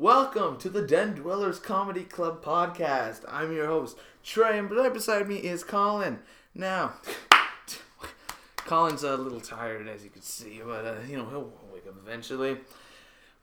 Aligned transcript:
Welcome 0.00 0.58
to 0.58 0.68
the 0.68 0.82
Den 0.82 1.16
Dwellers 1.16 1.58
Comedy 1.58 2.04
Club 2.04 2.40
podcast. 2.40 3.22
I'm 3.26 3.52
your 3.52 3.66
host, 3.66 3.98
Trey, 4.22 4.56
and 4.56 4.70
right 4.70 4.94
beside 4.94 5.26
me 5.26 5.38
is 5.38 5.64
Colin. 5.64 6.20
Now, 6.54 6.92
Colin's 8.58 9.02
a 9.02 9.16
little 9.16 9.40
tired, 9.40 9.88
as 9.88 10.04
you 10.04 10.10
can 10.10 10.22
see, 10.22 10.60
but 10.64 10.84
uh, 10.84 10.94
you 11.08 11.16
know 11.16 11.28
he'll 11.28 11.52
wake 11.74 11.88
up 11.88 11.96
eventually. 12.00 12.58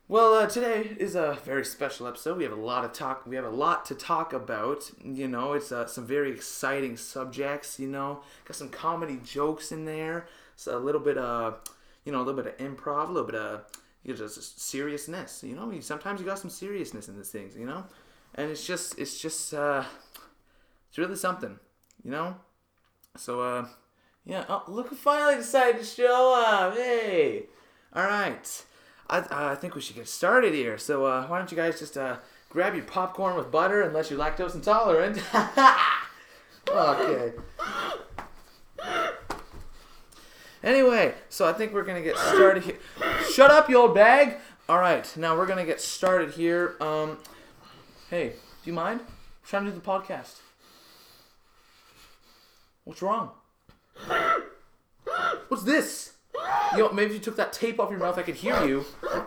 Well, 0.08 0.32
uh, 0.32 0.46
today 0.46 0.96
is 0.98 1.14
a 1.14 1.36
very 1.44 1.62
special 1.62 2.06
episode. 2.06 2.38
We 2.38 2.44
have 2.44 2.54
a 2.54 2.56
lot 2.56 2.86
of 2.86 2.94
talk. 2.94 3.26
We 3.26 3.36
have 3.36 3.44
a 3.44 3.50
lot 3.50 3.84
to 3.86 3.94
talk 3.94 4.32
about. 4.32 4.90
You 5.04 5.28
know, 5.28 5.52
it's 5.52 5.70
uh, 5.70 5.86
some 5.86 6.06
very 6.06 6.30
exciting 6.30 6.96
subjects. 6.96 7.78
You 7.78 7.88
know, 7.88 8.22
got 8.46 8.56
some 8.56 8.70
comedy 8.70 9.20
jokes 9.22 9.72
in 9.72 9.84
there. 9.84 10.26
So 10.56 10.74
a 10.74 10.80
little 10.80 11.02
bit 11.02 11.18
of, 11.18 11.60
you 12.06 12.12
know, 12.12 12.22
a 12.22 12.24
little 12.24 12.42
bit 12.42 12.58
of 12.58 12.66
improv, 12.66 13.10
a 13.10 13.12
little 13.12 13.30
bit 13.30 13.34
of, 13.34 13.60
you 14.06 14.12
know, 14.12 14.18
just 14.18 14.60
seriousness. 14.60 15.42
You 15.44 15.56
know, 15.56 15.72
sometimes 15.80 16.20
you 16.20 16.26
got 16.26 16.38
some 16.38 16.50
seriousness 16.50 17.08
in 17.08 17.16
these 17.16 17.30
things. 17.30 17.56
You 17.56 17.66
know, 17.66 17.84
and 18.36 18.50
it's 18.50 18.64
just, 18.64 18.98
it's 18.98 19.20
just, 19.20 19.52
uh, 19.52 19.82
it's 20.88 20.98
really 20.98 21.16
something. 21.16 21.58
You 22.04 22.12
know, 22.12 22.36
so 23.16 23.40
uh, 23.40 23.66
yeah. 24.24 24.44
Oh, 24.48 24.62
look 24.68 24.88
who 24.88 24.96
finally 24.96 25.34
decided 25.34 25.80
to 25.80 25.84
show 25.84 26.34
up. 26.46 26.74
Hey, 26.74 27.46
all 27.92 28.04
right. 28.04 28.64
I, 29.08 29.24
I 29.30 29.54
think 29.56 29.74
we 29.74 29.80
should 29.80 29.96
get 29.96 30.08
started 30.08 30.54
here. 30.54 30.78
So 30.78 31.04
uh, 31.04 31.26
why 31.26 31.38
don't 31.38 31.50
you 31.50 31.56
guys 31.56 31.78
just 31.78 31.96
uh, 31.96 32.18
grab 32.48 32.74
your 32.74 32.84
popcorn 32.84 33.36
with 33.36 33.50
butter 33.50 33.82
unless 33.82 34.10
you're 34.10 34.20
lactose 34.20 34.54
intolerant. 34.54 35.20
okay. 36.68 37.32
Anyway, 40.66 41.14
so 41.28 41.48
I 41.48 41.52
think 41.52 41.72
we're 41.72 41.84
gonna 41.84 42.02
get 42.02 42.18
started 42.18 42.64
here. 42.64 42.74
Shut 43.32 43.52
up, 43.52 43.70
you 43.70 43.78
old 43.78 43.94
bag. 43.94 44.38
All 44.68 44.78
right, 44.78 45.10
now 45.16 45.36
we're 45.36 45.46
gonna 45.46 45.64
get 45.64 45.80
started 45.80 46.32
here. 46.32 46.74
Um, 46.80 47.18
hey, 48.10 48.30
do 48.30 48.34
you 48.64 48.72
mind? 48.72 48.98
I'm 49.00 49.06
trying 49.46 49.64
to 49.66 49.70
do 49.70 49.76
the 49.76 49.80
podcast. 49.80 50.40
What's 52.82 53.00
wrong? 53.00 53.30
What's 55.46 55.62
this? 55.62 56.14
Know, 56.76 56.90
maybe 56.92 57.10
if 57.10 57.12
you 57.14 57.20
took 57.20 57.36
that 57.36 57.52
tape 57.52 57.78
off 57.78 57.90
your 57.90 58.00
mouth, 58.00 58.18
I 58.18 58.22
could 58.22 58.34
hear 58.34 58.66
you. 58.66 58.84
Uh, 59.08 59.22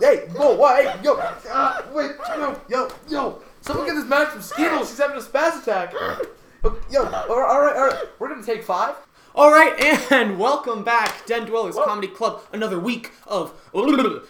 hey, 0.00 0.26
whoa, 0.36 0.56
why? 0.56 0.82
Hey, 0.82 1.00
yo, 1.04 1.14
uh, 1.14 1.82
wait, 1.92 2.10
yo, 2.36 2.60
yo, 2.68 2.88
yo. 3.08 3.42
Someone 3.60 3.86
get 3.86 3.94
this 3.94 4.06
man 4.06 4.26
from 4.26 4.42
Skittles. 4.42 4.90
She's 4.90 4.98
having 4.98 5.16
a 5.16 5.20
spaz 5.20 5.62
attack. 5.62 5.94
Uh, 5.94 6.16
Yo, 6.90 7.04
all 7.04 7.40
right, 7.40 7.76
all 7.76 7.86
right. 7.86 8.04
We're 8.18 8.28
gonna 8.28 8.44
take 8.44 8.62
five. 8.62 8.96
All 9.34 9.50
right, 9.52 10.10
and 10.12 10.38
welcome 10.40 10.82
back, 10.82 11.24
Den 11.26 11.46
Dwellers 11.46 11.76
Comedy 11.76 12.08
Club. 12.08 12.42
Another 12.52 12.80
week 12.80 13.12
of, 13.26 13.54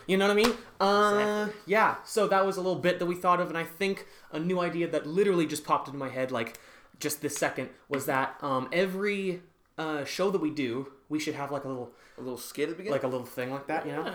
you 0.07 0.17
know 0.17 0.27
what 0.29 0.31
I 0.31 0.35
mean? 0.35 0.53
Uh, 0.79 1.49
yeah. 1.67 1.97
So 2.05 2.29
that 2.29 2.45
was 2.45 2.57
a 2.59 2.61
little 2.61 2.79
bit 2.79 2.99
that 2.99 3.07
we 3.07 3.15
thought 3.15 3.41
of, 3.41 3.49
and 3.49 3.57
I 3.57 3.65
think 3.65 4.07
a 4.31 4.39
new 4.39 4.61
idea 4.61 4.87
that 4.89 5.07
literally 5.07 5.47
just 5.47 5.65
popped 5.65 5.89
into 5.89 5.99
my 5.99 6.11
head, 6.11 6.31
like 6.31 6.59
just 6.99 7.23
this 7.23 7.37
second, 7.37 7.71
was 7.89 8.07
that 8.07 8.37
um, 8.43 8.69
every 8.73 9.41
uh, 9.79 10.05
show 10.05 10.31
that 10.31 10.41
we 10.41 10.51
do, 10.51 10.93
we 11.09 11.19
should 11.19 11.35
have 11.35 11.51
like 11.51 11.65
a 11.65 11.69
little, 11.69 11.93
A 12.19 12.21
little 12.21 12.39
skit 12.39 12.65
at 12.65 12.71
the 12.71 12.75
beginning. 12.77 12.93
like 12.93 13.03
a 13.05 13.09
little 13.09 13.27
thing 13.27 13.51
like 13.51 13.67
that, 13.69 13.87
you 13.87 13.93
know? 13.93 14.15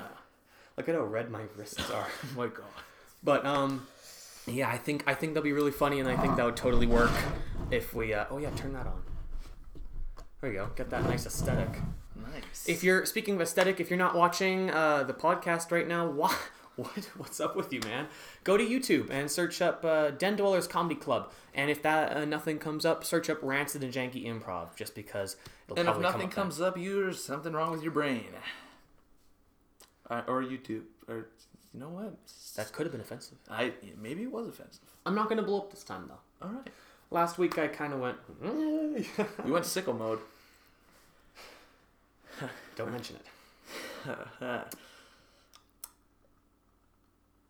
Look 0.77 0.87
at 0.87 0.95
how 0.95 1.01
red 1.03 1.31
my 1.31 1.41
wrists 1.55 1.89
are. 1.89 2.07
Oh 2.23 2.37
my 2.37 2.47
god. 2.47 2.65
But 3.23 3.43
um, 3.45 3.87
yeah, 4.45 4.69
I 4.69 4.77
think 4.77 5.03
I 5.07 5.15
think 5.15 5.33
that'll 5.33 5.43
be 5.45 5.51
really 5.53 5.71
funny, 5.71 5.99
and 5.99 6.07
I 6.07 6.15
think 6.15 6.35
that 6.35 6.45
would 6.45 6.55
totally 6.57 6.85
work 6.85 7.09
if 7.71 7.93
we. 7.95 8.13
Uh, 8.13 8.25
oh 8.29 8.37
yeah, 8.37 8.51
turn 8.51 8.73
that 8.73 8.85
on. 8.85 9.01
There 10.45 10.53
you 10.53 10.59
go. 10.59 10.69
Get 10.75 10.91
that 10.91 11.01
nice 11.05 11.25
aesthetic. 11.25 11.69
Nice. 12.15 12.69
If 12.69 12.83
you're 12.83 13.03
speaking 13.07 13.33
of 13.33 13.41
aesthetic, 13.41 13.79
if 13.79 13.89
you're 13.89 13.97
not 13.97 14.13
watching 14.13 14.69
uh, 14.69 15.01
the 15.01 15.13
podcast 15.13 15.71
right 15.71 15.87
now, 15.87 16.07
what 16.11 16.37
what 16.75 17.09
what's 17.17 17.39
up 17.39 17.55
with 17.55 17.73
you, 17.73 17.79
man? 17.79 18.05
Go 18.43 18.55
to 18.55 18.63
YouTube 18.63 19.09
and 19.09 19.31
search 19.31 19.59
up 19.59 19.83
uh, 19.83 20.11
Den 20.11 20.35
Dwellers 20.35 20.67
Comedy 20.67 20.93
Club, 20.93 21.31
and 21.55 21.71
if 21.71 21.81
that 21.81 22.15
uh, 22.15 22.25
nothing 22.25 22.59
comes 22.59 22.85
up, 22.85 23.03
search 23.03 23.27
up 23.27 23.39
Rancid 23.41 23.83
and 23.83 23.91
Janky 23.91 24.27
Improv, 24.27 24.75
just 24.75 24.93
because 24.93 25.35
it'll 25.67 25.79
and 25.79 25.89
if 25.89 25.97
nothing 25.97 26.19
come 26.21 26.29
up 26.29 26.35
comes 26.35 26.61
up, 26.61 26.77
you're 26.77 27.11
something 27.11 27.51
wrong 27.51 27.71
with 27.71 27.81
your 27.81 27.91
brain. 27.91 28.25
Uh, 30.07 30.21
or 30.27 30.43
YouTube, 30.43 30.83
or 31.07 31.25
you 31.73 31.79
know 31.79 31.89
what? 31.89 32.19
That 32.55 32.71
could 32.71 32.85
have 32.85 32.91
been 32.91 33.01
offensive. 33.01 33.39
I 33.49 33.73
maybe 33.99 34.21
it 34.21 34.31
was 34.31 34.47
offensive. 34.47 34.83
I'm 35.07 35.15
not 35.15 35.27
gonna 35.27 35.41
blow 35.41 35.61
up 35.61 35.71
this 35.71 35.83
time 35.83 36.07
though. 36.07 36.45
All 36.47 36.53
right. 36.53 36.69
Last 37.09 37.39
week 37.39 37.57
I 37.57 37.67
kind 37.67 37.93
of 37.93 37.99
went. 37.99 38.17
We 39.43 39.51
went 39.51 39.65
sickle 39.65 39.95
mode. 39.95 40.19
Don't 42.75 42.91
mention 42.91 43.15
it. 43.17 43.25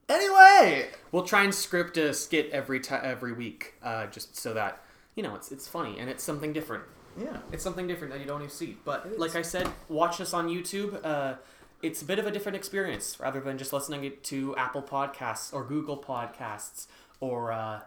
anyway, 0.09 0.89
We'll 1.11 1.23
try 1.23 1.43
and 1.43 1.53
script 1.53 1.97
a 1.97 2.13
skit 2.13 2.49
every 2.51 2.79
ti 2.79 2.95
every 2.95 3.33
week, 3.33 3.73
uh, 3.83 4.07
just 4.07 4.35
so 4.35 4.53
that 4.53 4.81
you 5.15 5.23
know 5.23 5.35
it's 5.35 5.51
it's 5.51 5.67
funny 5.67 5.97
and 5.99 6.09
it's 6.09 6.23
something 6.23 6.53
different. 6.53 6.83
yeah. 7.19 7.37
It's 7.51 7.63
something 7.63 7.87
different 7.87 8.13
that 8.13 8.19
you 8.19 8.25
don't 8.25 8.41
even 8.41 8.49
see. 8.51 8.77
But 8.85 9.17
like. 9.17 9.35
I 9.35 9.41
said, 9.41 9.67
watch 9.89 10.19
us 10.21 10.33
on 10.33 10.47
YouTube. 10.49 10.99
Uh, 11.03 11.35
it's 11.81 12.01
a 12.01 12.05
bit 12.05 12.19
of 12.19 12.25
a 12.25 12.31
different 12.31 12.55
experience 12.55 13.19
rather 13.19 13.39
than 13.39 13.57
just 13.57 13.71
listening 13.73 14.03
it 14.05 14.23
to 14.25 14.55
Apple 14.55 14.81
Podcasts 14.81 15.53
or 15.53 15.63
Google 15.63 15.97
Podcasts 15.97 16.87
or 17.19 17.51
uh, 17.51 17.79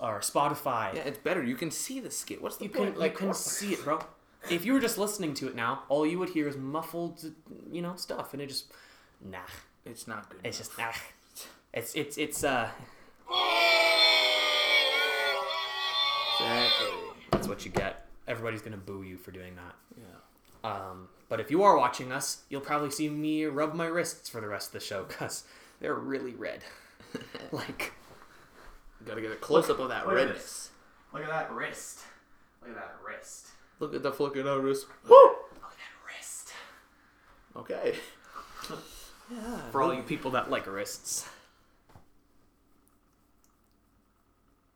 or 0.00 0.20
Spotify. 0.20 0.94
Yeah, 0.94 1.02
it's 1.02 1.18
better. 1.18 1.42
You 1.42 1.54
can 1.56 1.70
see 1.70 2.00
the 2.00 2.10
skit. 2.10 2.40
What's 2.42 2.56
the 2.56 2.64
You 2.64 2.70
point? 2.70 2.94
can 2.96 3.04
you 3.04 3.10
can 3.10 3.34
see 3.34 3.72
it, 3.74 3.84
bro. 3.84 4.00
If 4.48 4.64
you 4.64 4.72
were 4.72 4.80
just 4.80 4.96
listening 4.96 5.34
to 5.34 5.48
it 5.48 5.54
now, 5.54 5.82
all 5.88 6.06
you 6.06 6.18
would 6.18 6.30
hear 6.30 6.48
is 6.48 6.56
muffled, 6.56 7.32
you 7.70 7.82
know, 7.82 7.96
stuff, 7.96 8.32
and 8.32 8.40
it 8.40 8.48
just 8.48 8.72
nah. 9.22 9.38
it's 9.84 10.08
not 10.08 10.28
good. 10.30 10.40
It's 10.44 10.58
just 10.58 10.78
nah. 10.78 10.92
It's 11.74 11.94
it's 11.94 12.16
it's 12.16 12.42
uh. 12.42 12.70
exactly. 16.40 16.88
That's 17.30 17.48
what 17.48 17.64
you 17.64 17.70
get. 17.70 18.06
Everybody's 18.26 18.62
gonna 18.62 18.76
boo 18.76 19.02
you 19.02 19.18
for 19.18 19.30
doing 19.30 19.54
that. 19.56 19.74
Yeah. 19.98 20.04
Um, 20.62 21.08
but 21.28 21.40
if 21.40 21.50
you 21.50 21.62
are 21.62 21.76
watching 21.76 22.12
us, 22.12 22.42
you'll 22.48 22.60
probably 22.60 22.90
see 22.90 23.08
me 23.08 23.44
rub 23.44 23.74
my 23.74 23.86
wrists 23.86 24.28
for 24.28 24.40
the 24.40 24.48
rest 24.48 24.68
of 24.68 24.72
the 24.74 24.80
show 24.80 25.04
because 25.04 25.44
they're 25.80 25.94
really 25.94 26.34
red. 26.34 26.64
like, 27.52 27.92
Gotta 29.06 29.20
get 29.20 29.32
a 29.32 29.36
close 29.36 29.70
up 29.70 29.78
of 29.78 29.88
that 29.88 30.06
look 30.06 30.16
at 30.18 30.26
redness. 30.26 30.70
look 31.12 31.22
at 31.22 31.28
that 31.28 31.52
wrist. 31.52 32.00
Look 32.60 32.70
at 32.70 32.76
that 32.76 32.96
wrist. 33.06 33.48
Look 33.80 33.94
at 33.94 34.02
the 34.02 34.12
flick 34.12 34.36
of 34.36 34.44
that 34.44 34.60
wrist. 34.60 34.86
Woo! 35.08 35.16
Look 35.16 35.36
at 35.64 35.70
that 35.78 36.16
wrist. 36.16 36.52
Okay. 37.56 37.94
yeah. 39.32 39.56
For 39.72 39.82
all 39.82 39.92
you 39.94 40.02
people 40.02 40.30
that 40.32 40.50
like 40.50 40.66
wrists. 40.66 41.26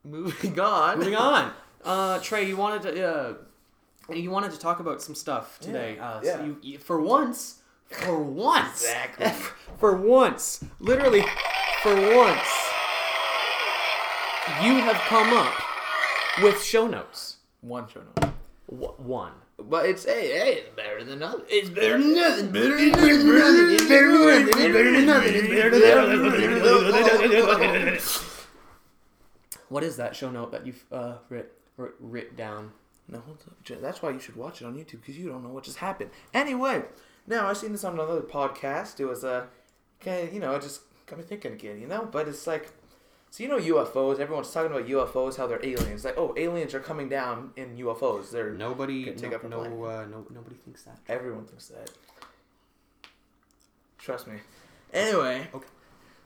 Moving 0.03 0.59
on. 0.59 0.99
Moving 0.99 1.17
on. 1.17 1.53
Uh, 1.85 2.19
Trey, 2.21 2.49
you 2.49 2.57
wanted 2.57 2.81
to 2.95 3.07
uh, 3.07 3.35
you 4.15 4.31
wanted 4.31 4.51
to 4.53 4.59
talk 4.59 4.81
about 4.81 5.03
some 5.03 5.15
stuff 5.15 5.59
today. 5.61 5.97
Yeah, 5.97 6.09
Uh, 6.09 6.21
yeah. 6.25 6.37
So 6.39 6.45
you, 6.47 6.57
you, 6.63 6.79
for 6.79 6.99
once, 6.99 7.61
for 7.91 8.23
once, 8.23 8.85
Exactly. 8.85 9.27
for 9.79 9.95
once, 9.95 10.65
literally, 10.81 11.21
for 11.83 11.95
once, 11.95 12.49
you 14.63 14.73
have 14.77 14.97
come 15.09 15.35
up 15.37 15.53
with 16.43 16.63
show 16.63 16.87
notes. 16.87 17.37
One 17.61 17.87
show 17.87 18.01
note. 18.17 18.33
W- 18.71 18.95
one. 18.99 19.33
But 19.59 19.87
it's 19.87 20.05
hey, 20.05 20.33
hey, 20.33 20.53
it's 20.55 20.75
better 20.75 21.05
than 21.05 21.21
nothing. 21.21 21.45
It's 21.49 21.69
better 21.71 21.99
than 21.99 22.15
nothing. 22.15 22.51
Better 22.53 22.77
than 22.77 22.93
nothing. 22.93 23.75
It's 23.75 23.89
better 23.89 24.13
than 24.13 24.27
nothing. 24.27 24.55
It's 24.55 24.69
better 24.69 24.91
than 24.93 25.07
nothing. 25.07 25.35
It's 25.35 25.49
better 25.49 25.71
than 27.59 27.85
nothing. 27.85 28.01
What 29.69 29.83
is 29.83 29.97
that 29.97 30.15
show 30.15 30.31
note 30.31 30.53
that 30.53 30.67
you've 30.67 30.85
uh, 30.93 31.15
writ, 31.29 31.53
writ, 31.77 31.95
writ 31.99 32.37
down? 32.37 32.73
No, 33.09 33.21
hold 33.21 33.43
up. 33.47 33.81
That's 33.81 34.03
why 34.03 34.11
you 34.11 34.21
should 34.21 34.37
watch 34.37 34.61
it 34.63 34.65
on 34.67 34.75
YouTube 34.75 35.01
because 35.01 35.17
you 35.19 35.29
don't 35.29 35.43
know 35.43 35.51
what 35.51 35.65
just 35.65 35.79
happened. 35.79 36.11
Anyway, 36.33 36.85
now 37.27 37.49
I've 37.49 37.57
seen 37.57 37.73
this 37.73 37.85
on 37.85 37.95
another 37.95 38.21
podcast. 38.23 39.01
It 39.01 39.07
was 39.07 39.25
uh, 39.25 39.47
kind 40.01 40.29
of, 40.29 40.35
you 40.35 40.41
know, 40.41 40.55
it 40.55 40.63
just 40.63 40.83
got 41.07 41.19
me 41.19 41.25
thinking 41.25 41.53
again, 41.53 41.81
you 41.81 41.87
know. 41.87 42.09
But 42.11 42.29
it's 42.29 42.47
like, 42.47 42.73
so 43.35 43.43
you 43.43 43.49
know 43.49 43.59
UFOs. 43.59 44.21
Everyone's 44.21 44.53
talking 44.53 44.71
about 44.71 44.87
UFOs, 44.87 45.37
how 45.37 45.49
they're 45.49 45.59
aliens. 45.67 46.05
Like, 46.05 46.17
oh, 46.17 46.35
aliens 46.37 46.73
are 46.73 46.79
coming 46.79 47.09
down 47.09 47.51
in 47.57 47.77
UFOs. 47.79 48.31
They're 48.31 48.53
Nobody, 48.53 49.07
take 49.11 49.31
no, 49.31 49.37
up 49.37 49.51
no, 49.51 49.59
uh, 49.59 50.07
no, 50.09 50.25
nobody 50.33 50.55
thinks 50.55 50.85
that. 50.85 51.01
Everyone 51.09 51.45
thinks 51.45 51.67
that. 51.67 51.91
Trust 53.99 54.29
me. 54.29 54.35
Anyway. 54.93 55.49
Okay. 55.53 55.67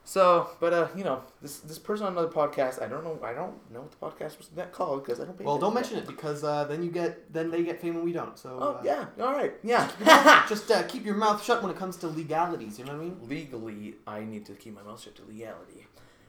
So, 0.03 0.51
but 0.59 0.71
uh, 0.71 0.87
you 0.95 1.03
know, 1.03 1.23
this 1.41 1.57
this 1.61 1.79
person 1.79 2.05
on 2.05 2.11
another 2.11 2.27
podcast, 2.27 2.79
I 2.79 2.87
don't 2.87 3.03
know, 3.03 3.19
I 3.23 3.33
don't 3.33 3.57
know 3.73 3.81
what 3.81 4.19
the 4.19 4.25
podcast 4.25 4.37
was 4.37 4.49
that 4.49 4.71
called 4.71 5.03
because 5.03 5.19
I 5.19 5.25
don't. 5.25 5.35
Pay 5.35 5.45
Well, 5.45 5.57
don't 5.57 5.73
mention 5.73 5.97
it 5.97 6.05
because 6.05 6.43
uh, 6.43 6.65
then 6.65 6.83
you 6.83 6.91
get 6.91 7.33
then 7.33 7.49
they 7.49 7.63
get 7.63 7.81
fame 7.81 7.95
and 7.95 8.03
we 8.03 8.13
don't. 8.13 8.37
So 8.37 8.59
Oh 8.61 8.69
uh, 8.73 8.81
yeah, 8.83 9.05
all 9.19 9.33
right, 9.33 9.53
yeah. 9.63 10.45
just 10.47 10.69
uh, 10.69 10.83
keep 10.83 11.07
your 11.07 11.15
mouth 11.15 11.43
shut 11.43 11.63
when 11.63 11.71
it 11.71 11.77
comes 11.77 11.97
to 11.97 12.07
legalities. 12.07 12.77
You 12.77 12.85
know 12.85 12.93
what 12.93 13.01
I 13.01 13.05
mean? 13.05 13.17
Legally, 13.27 13.95
I 14.05 14.19
need 14.21 14.45
to 14.45 14.53
keep 14.53 14.75
my 14.75 14.83
mouth 14.83 15.01
shut 15.01 15.15
to 15.15 15.23
legality. 15.23 15.87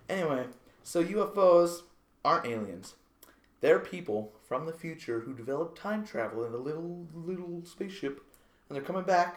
Anyway, 0.09 0.44
so 0.91 1.05
UFOs 1.05 1.83
aren't 2.25 2.47
aliens. 2.47 2.97
They're 3.61 3.79
people 3.79 4.33
from 4.49 4.67
the 4.67 4.73
future 4.73 5.21
who 5.21 5.33
developed 5.33 5.79
time 5.79 6.05
travel 6.05 6.45
in 6.45 6.53
a 6.53 6.57
little 6.57 7.07
little 7.15 7.63
spaceship, 7.65 8.21
and 8.69 8.75
they're 8.75 8.83
coming 8.83 9.05
back 9.05 9.37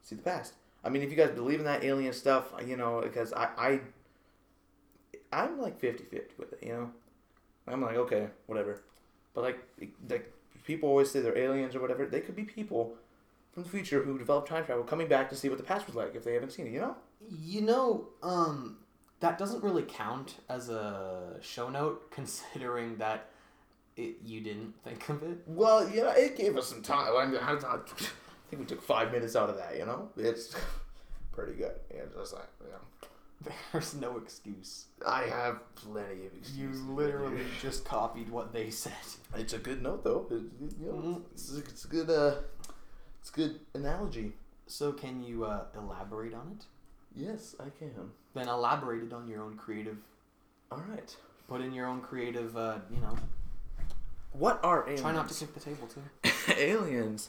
to 0.00 0.06
see 0.06 0.14
the 0.14 0.22
past. 0.22 0.54
I 0.84 0.90
mean, 0.90 1.02
if 1.02 1.10
you 1.10 1.16
guys 1.16 1.32
believe 1.32 1.58
in 1.58 1.64
that 1.64 1.82
alien 1.82 2.12
stuff, 2.12 2.52
you 2.64 2.76
know, 2.76 3.00
because 3.00 3.32
I, 3.32 3.48
I 3.58 3.80
I'm 5.32 5.60
like 5.60 5.80
50-50 5.80 6.38
with 6.38 6.52
it. 6.52 6.60
You 6.62 6.72
know, 6.72 6.90
I'm 7.66 7.82
like 7.82 7.96
okay, 7.96 8.28
whatever. 8.46 8.84
But 9.34 9.40
like 9.40 9.58
like 10.08 10.32
people 10.64 10.88
always 10.88 11.10
say 11.10 11.18
they're 11.18 11.36
aliens 11.36 11.74
or 11.74 11.80
whatever. 11.80 12.06
They 12.06 12.20
could 12.20 12.36
be 12.36 12.44
people 12.44 12.94
from 13.52 13.64
the 13.64 13.68
future 13.68 14.04
who 14.04 14.18
developed 14.18 14.48
time 14.48 14.64
travel 14.64 14.84
coming 14.84 15.08
back 15.08 15.30
to 15.30 15.34
see 15.34 15.48
what 15.48 15.58
the 15.58 15.64
past 15.64 15.88
was 15.88 15.96
like 15.96 16.14
if 16.14 16.22
they 16.22 16.34
haven't 16.34 16.52
seen 16.52 16.68
it. 16.68 16.72
You 16.72 16.80
know. 16.80 16.96
You 17.28 17.62
know, 17.62 18.08
um, 18.22 18.78
that 19.22 19.38
doesn't 19.38 19.62
really 19.62 19.82
count 19.84 20.36
as 20.48 20.68
a 20.68 21.36
show 21.40 21.68
note, 21.70 22.10
considering 22.10 22.96
that 22.98 23.30
it, 23.96 24.16
you 24.24 24.40
didn't 24.40 24.74
think 24.84 25.08
of 25.08 25.22
it. 25.22 25.38
Well, 25.46 25.88
yeah, 25.88 26.12
it 26.16 26.36
gave 26.36 26.56
us 26.56 26.68
some 26.68 26.82
time. 26.82 27.12
I, 27.16 27.26
mean, 27.26 27.40
I, 27.40 27.52
I 27.54 27.78
think 28.50 28.60
we 28.60 28.64
took 28.64 28.82
five 28.82 29.12
minutes 29.12 29.36
out 29.36 29.48
of 29.48 29.56
that. 29.56 29.76
You 29.78 29.86
know, 29.86 30.08
it's 30.16 30.54
pretty 31.32 31.54
good. 31.54 31.72
Yeah, 31.94 32.02
just 32.14 32.34
like 32.34 32.48
yeah. 32.68 33.48
There's 33.72 33.94
no 33.94 34.18
excuse. 34.18 34.84
I 35.04 35.22
have 35.22 35.74
plenty 35.74 36.26
of 36.26 36.34
excuses. 36.38 36.56
You 36.56 36.92
literally 36.94 37.42
just 37.60 37.84
copied 37.84 38.28
what 38.28 38.52
they 38.52 38.70
said. 38.70 38.92
It's 39.36 39.52
a 39.52 39.58
good 39.58 39.82
note 39.82 40.04
though. 40.04 40.26
It, 40.30 40.42
you 40.80 40.86
know, 40.86 40.92
Mhm. 40.92 41.22
it's, 41.32 41.52
it's 41.52 41.84
a 41.84 41.88
good. 41.88 42.08
Uh, 42.10 42.36
it's 43.20 43.30
a 43.30 43.32
good 43.34 43.60
analogy. 43.74 44.32
So, 44.68 44.92
can 44.92 45.22
you 45.22 45.44
uh, 45.44 45.64
elaborate 45.76 46.34
on 46.34 46.56
it? 46.58 46.64
Yes, 47.14 47.54
I 47.60 47.64
can. 47.78 48.10
Then 48.34 48.48
elaborate 48.48 49.02
it 49.04 49.12
on 49.12 49.28
your 49.28 49.42
own 49.42 49.56
creative. 49.56 49.98
All 50.70 50.82
right. 50.88 51.14
Put 51.48 51.60
in 51.60 51.72
your 51.72 51.86
own 51.86 52.00
creative. 52.00 52.56
Uh, 52.56 52.76
you 52.90 53.00
know, 53.00 53.16
What 54.32 54.60
are 54.64 54.82
aliens? 54.84 55.00
try 55.02 55.12
not 55.12 55.28
to 55.28 55.34
kick 55.34 55.52
the 55.54 55.60
table 55.60 55.86
too. 55.88 56.30
aliens 56.56 57.28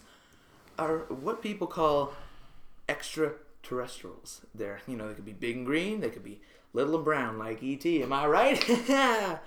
are 0.79 0.99
what 1.09 1.41
people 1.41 1.67
call 1.67 2.13
extraterrestrials. 2.87 4.41
They're, 4.55 4.79
you 4.87 4.95
know, 4.95 5.07
they 5.09 5.13
could 5.15 5.25
be 5.25 5.33
big 5.33 5.57
and 5.57 5.65
green, 5.65 5.99
they 5.99 6.09
could 6.09 6.23
be 6.23 6.39
little 6.73 6.95
and 6.95 7.03
brown 7.05 7.37
like 7.37 7.61
ET, 7.63 7.85
am 7.85 8.13
I 8.13 8.25
right? 8.27 8.59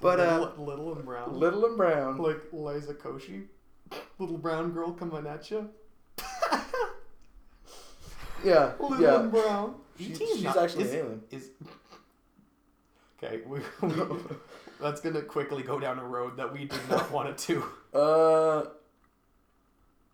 but 0.00 0.20
uh 0.20 0.38
little, 0.40 0.64
little 0.64 0.94
and 0.94 1.04
brown, 1.04 1.32
little 1.38 1.64
and 1.66 1.76
brown. 1.76 2.18
like 2.18 2.40
Liza 2.52 2.94
Koshy, 2.94 3.44
little 4.18 4.36
brown 4.38 4.72
girl 4.72 4.92
coming 4.92 5.26
at 5.26 5.50
you. 5.50 5.70
Yeah. 8.44 8.72
Little 8.78 9.00
yeah. 9.00 9.18
brown. 9.28 9.74
She's, 9.98 10.16
she's 10.18 10.42
not- 10.42 10.56
actually 10.56 10.84
is, 10.84 10.92
an 10.92 10.98
alien. 10.98 11.22
is 11.30 11.50
okay. 13.22 13.40
We, 13.46 13.60
we, 13.82 13.94
that's 14.80 15.00
gonna 15.00 15.22
quickly 15.22 15.62
go 15.62 15.78
down 15.78 15.98
a 15.98 16.04
road 16.04 16.36
that 16.38 16.52
we 16.52 16.64
did 16.64 16.88
not 16.88 17.10
want 17.10 17.28
it 17.28 17.38
to. 17.38 17.64
Uh 17.92 18.66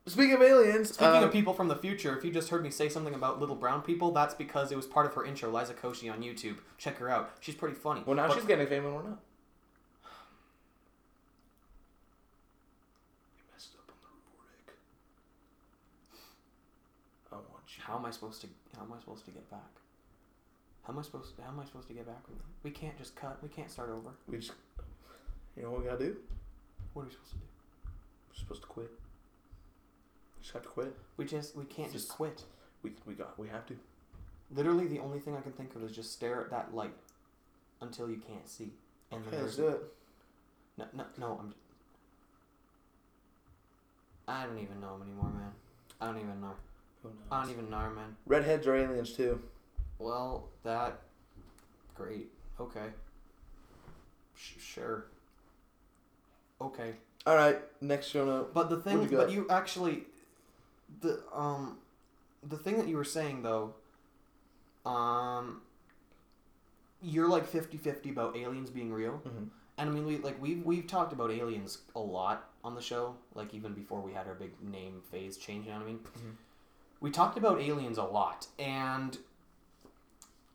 Speaking 0.09 0.35
of 0.35 0.41
aliens, 0.43 0.91
Speaking 0.95 1.07
uh, 1.23 1.25
of 1.27 1.33
people 1.33 1.53
from 1.53 1.67
the 1.69 1.75
future, 1.77 2.17
if 2.17 2.25
you 2.25 2.31
just 2.33 2.49
heard 2.49 2.63
me 2.63 2.71
say 2.71 2.89
something 2.89 3.13
about 3.15 3.39
little 3.41 3.57
brown 3.57 3.83
people, 3.83 4.13
that's 4.13 4.35
because 4.35 4.71
it 4.73 4.77
was 4.77 4.87
part 4.87 5.05
of 5.05 5.13
her 5.15 5.25
intro, 5.27 5.51
Liza 5.51 5.75
Koshy 5.75 6.11
on 6.11 6.23
YouTube. 6.23 6.57
Check 6.79 6.99
her 6.99 7.11
out. 7.11 7.33
She's 7.41 7.57
pretty 7.57 7.75
funny. 7.75 8.03
well 8.07 8.15
now 8.17 8.29
But- 8.29 8.37
she's 8.37 8.45
getting 8.45 8.67
famous 8.69 8.87
and 8.87 8.95
we're 8.97 9.03
not. 9.03 9.19
You 13.37 13.43
messed 13.53 13.75
up 13.75 13.91
on 13.91 13.97
the 14.01 14.33
Rubik. 14.39 14.73
I 17.33 17.35
want 17.35 17.65
you. 17.76 17.76
How 17.87 17.97
am 17.97 18.05
I 18.05 18.11
supposed 18.11 18.41
to? 18.41 18.49
How 18.77 18.83
am 18.83 18.93
I 18.93 18.99
supposed 18.99 19.25
to 19.27 19.31
get 19.31 19.49
back? 19.49 19.61
How 20.83 20.93
am 20.93 20.99
I 20.99 21.03
supposed? 21.03 21.37
to, 21.37 21.43
How 21.43 21.49
am 21.51 21.61
I 21.61 21.65
supposed 21.65 21.87
to 21.89 21.95
get 21.95 22.05
back 22.07 22.27
with 22.29 22.37
it? 22.39 22.45
We 22.65 22.71
can't 22.71 22.99
just 22.99 23.15
cut. 23.15 23.39
We 23.43 23.49
can't 23.49 23.71
start 23.71 23.91
over. 23.91 24.11
We 24.29 24.39
just, 24.39 24.53
you 25.57 25.63
know 25.63 25.71
what 25.71 25.81
we 25.83 25.87
gotta 25.87 26.05
do? 26.05 26.17
What 26.95 27.03
are 27.03 27.05
we 27.07 27.11
supposed 27.13 27.31
to 27.33 27.37
do? 27.37 27.45
We're 28.29 28.35
supposed 28.41 28.63
to 28.63 28.69
quit. 28.69 28.91
We 30.37 30.43
just 30.43 30.53
have 30.55 30.63
to 30.63 30.69
quit. 30.69 30.97
We 31.17 31.25
just 31.27 31.57
we 31.57 31.65
can't 31.65 31.93
just 31.93 32.07
Just- 32.07 32.17
quit. 32.17 32.43
We 32.83 32.93
we 33.07 33.15
got 33.15 33.39
we 33.39 33.47
have 33.49 33.67
to. 33.67 33.77
Literally, 34.53 34.87
the 34.89 34.99
only 35.01 35.19
thing 35.21 35.37
I 35.37 35.41
can 35.41 35.53
think 35.53 35.75
of 35.77 35.83
is 35.85 35.93
just 35.93 36.13
stare 36.13 36.41
at 36.41 36.51
that 36.51 36.75
light 36.75 36.95
until 37.81 38.09
you 38.11 38.17
can't 38.19 38.49
see. 38.49 38.73
And 39.13 39.25
then 39.25 39.29
Okay, 39.35 39.43
let's 39.43 39.57
there's 39.57 39.71
do 39.71 39.77
it. 39.77 39.95
no, 40.79 40.85
no, 40.93 41.05
no. 41.19 41.39
I'm. 41.41 41.55
I 44.29 44.45
don't 44.47 44.59
even 44.59 44.81
know 44.81 44.97
him 44.97 45.03
anymore, 45.03 45.31
man. 45.31 45.53
I 46.01 46.07
don't 46.07 46.19
even 46.19 46.41
know. 46.41 46.55
Who 47.29 47.35
I 47.35 47.43
don't 47.43 47.51
even 47.53 47.71
know, 47.71 47.91
man. 47.95 48.17
Redheads 48.27 48.67
are 48.67 48.77
aliens 48.77 49.13
too. 49.13 49.41
Well, 49.99 50.49
that. 50.65 50.99
Great. 51.95 52.29
Okay. 52.61 52.87
Sh- 54.35 54.61
sure. 54.61 55.07
Okay. 56.61 56.95
All 57.27 57.35
right, 57.35 57.59
next 57.81 58.07
show 58.09 58.25
note. 58.25 58.55
But 58.55 58.71
the 58.71 58.77
thing, 58.77 58.99
What'd 58.99 59.11
you 59.11 59.17
but 59.19 59.31
you 59.33 59.47
actually, 59.51 60.05
the 61.01 61.21
um, 61.35 61.79
the 62.49 62.57
thing 62.57 62.77
that 62.79 62.87
you 62.89 62.97
were 62.97 63.05
saying 63.05 63.43
though, 63.43 63.75
um, 64.85 65.63
you're 67.03 67.29
like 67.29 67.51
50-50 67.51 68.11
about 68.11 68.37
aliens 68.37 68.71
being 68.71 68.93
real, 68.93 69.21
Mhm. 69.27 69.49
and 69.79 69.91
I 69.91 69.93
mean 69.93 70.07
we 70.07 70.19
like 70.19 70.41
we've 70.41 70.65
we've 70.65 70.87
talked 70.87 71.13
about 71.13 71.31
aliens 71.33 71.79
a 71.97 72.01
lot 72.01 72.49
on 72.63 72.75
the 72.75 72.81
show, 72.83 73.17
like 73.35 73.53
even 73.55 73.75
before 73.75 74.01
we 74.01 74.13
had 74.13 74.27
our 74.29 74.35
big 74.35 74.53
name 74.63 75.03
phase 75.11 75.37
change. 75.37 75.67
You 75.67 75.73
know 75.73 75.79
what 75.79 75.85
I 75.85 75.89
mean? 75.89 75.99
Mhm. 75.99 76.37
We 77.01 77.11
talked 77.11 77.37
about 77.39 77.61
aliens 77.61 77.99
a 77.99 78.05
lot, 78.05 78.47
and 78.59 79.17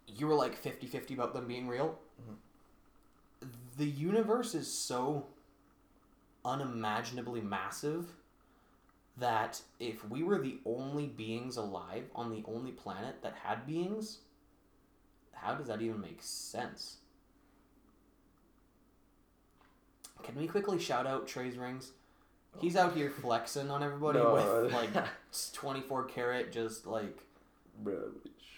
you 0.07 0.27
were 0.27 0.33
like 0.35 0.61
50-50 0.61 1.13
about 1.13 1.33
them 1.33 1.47
being 1.47 1.67
real. 1.67 1.99
Mhm. 2.21 3.47
The 3.77 3.85
universe 3.85 4.53
is 4.55 4.71
so 4.71 5.27
unimaginably 6.43 7.41
massive 7.41 8.13
that 9.17 9.61
if 9.79 10.07
we 10.09 10.23
were 10.23 10.39
the 10.39 10.59
only 10.65 11.07
beings 11.07 11.57
alive 11.57 12.09
on 12.15 12.31
the 12.31 12.43
only 12.47 12.71
planet 12.71 13.21
that 13.21 13.35
had 13.35 13.67
beings, 13.67 14.19
how 15.33 15.53
does 15.53 15.67
that 15.67 15.81
even 15.81 16.01
make 16.01 16.21
sense? 16.21 16.97
Can 20.23 20.35
we 20.35 20.47
quickly 20.47 20.79
shout 20.79 21.07
out 21.07 21.27
Trey's 21.27 21.57
rings? 21.57 21.91
He's 22.59 22.75
out 22.75 22.95
here 22.95 23.09
flexing 23.09 23.69
on 23.71 23.81
everybody 23.81 24.19
No, 24.19 24.33
with 24.33 24.73
like 24.73 24.89
24 25.53 26.05
karat, 26.05 26.51
just 26.51 26.85
like 26.85 27.23
Bro, 27.83 28.11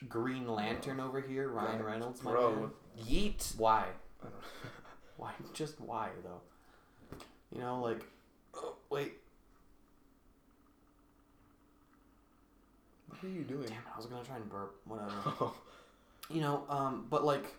Green 0.10 0.48
Lantern 0.48 1.00
over 1.00 1.22
here, 1.22 1.50
Ryan 1.50 1.82
Bro, 1.82 1.92
Reynolds, 1.92 2.24
my 2.24 2.32
bro, 2.32 2.56
man. 2.56 2.70
yeet. 3.08 3.56
Why? 3.58 3.86
Why? 5.18 5.32
Just 5.54 5.80
why 5.80 6.10
though? 6.24 6.42
You 7.52 7.62
know, 7.62 7.82
like, 7.82 8.04
oh, 8.56 8.76
wait, 8.90 9.14
What 13.08 13.24
are 13.24 13.28
you 13.34 13.44
doing? 13.44 13.64
damn 13.68 13.78
it! 13.78 13.84
I 13.94 13.98
was 13.98 14.08
gonna 14.08 14.24
try 14.24 14.36
and 14.38 14.50
burp. 14.50 14.76
Whatever. 14.86 15.52
You 16.30 16.40
know, 16.40 16.64
um, 16.70 17.06
but 17.10 17.26
like, 17.26 17.54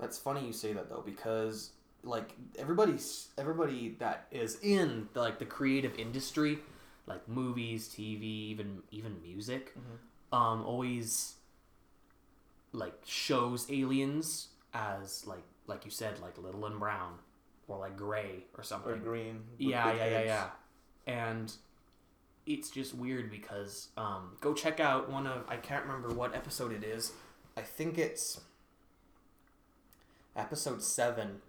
that's 0.00 0.18
funny 0.18 0.44
you 0.44 0.52
say 0.52 0.72
that 0.72 0.88
though 0.90 1.02
because 1.06 1.70
like 2.02 2.34
everybody's 2.58 3.28
everybody 3.38 3.94
that 4.00 4.26
is 4.32 4.58
in 4.62 5.08
like 5.14 5.38
the 5.38 5.44
creative 5.44 5.96
industry, 5.96 6.58
like 7.06 7.28
movies, 7.28 7.88
TV, 7.88 8.22
even 8.50 8.82
even 8.90 9.20
music, 9.22 9.74
Mhm. 9.76 10.36
um, 10.36 10.64
always 10.64 11.36
like 12.72 12.94
shows 13.04 13.70
aliens 13.70 14.48
as 14.72 15.26
like 15.26 15.42
like 15.66 15.84
you 15.84 15.90
said 15.90 16.18
like 16.20 16.38
little 16.38 16.64
and 16.66 16.78
brown 16.78 17.18
or 17.68 17.78
like 17.78 17.96
gray 17.96 18.44
or 18.56 18.62
something. 18.62 18.92
or 18.92 18.96
green. 18.96 19.44
with 19.50 19.60
Yeah, 19.60 19.92
yeah, 19.92 20.06
yeah, 20.06 20.22
yeah. 20.24 20.50
And 21.06 21.52
it's 22.46 22.70
just 22.70 22.94
weird 22.94 23.30
because 23.30 23.88
um, 23.96 24.36
go 24.40 24.52
check 24.54 24.80
out 24.80 25.10
one 25.10 25.26
of 25.26 25.44
I 25.48 25.56
can't 25.56 25.84
remember 25.84 26.08
what 26.14 26.34
episode 26.34 26.72
it 26.72 26.82
is. 26.84 27.12
I 27.56 27.60
think 27.62 27.98
it's 27.98 28.40
episode 30.34 30.82
seven 30.82 31.42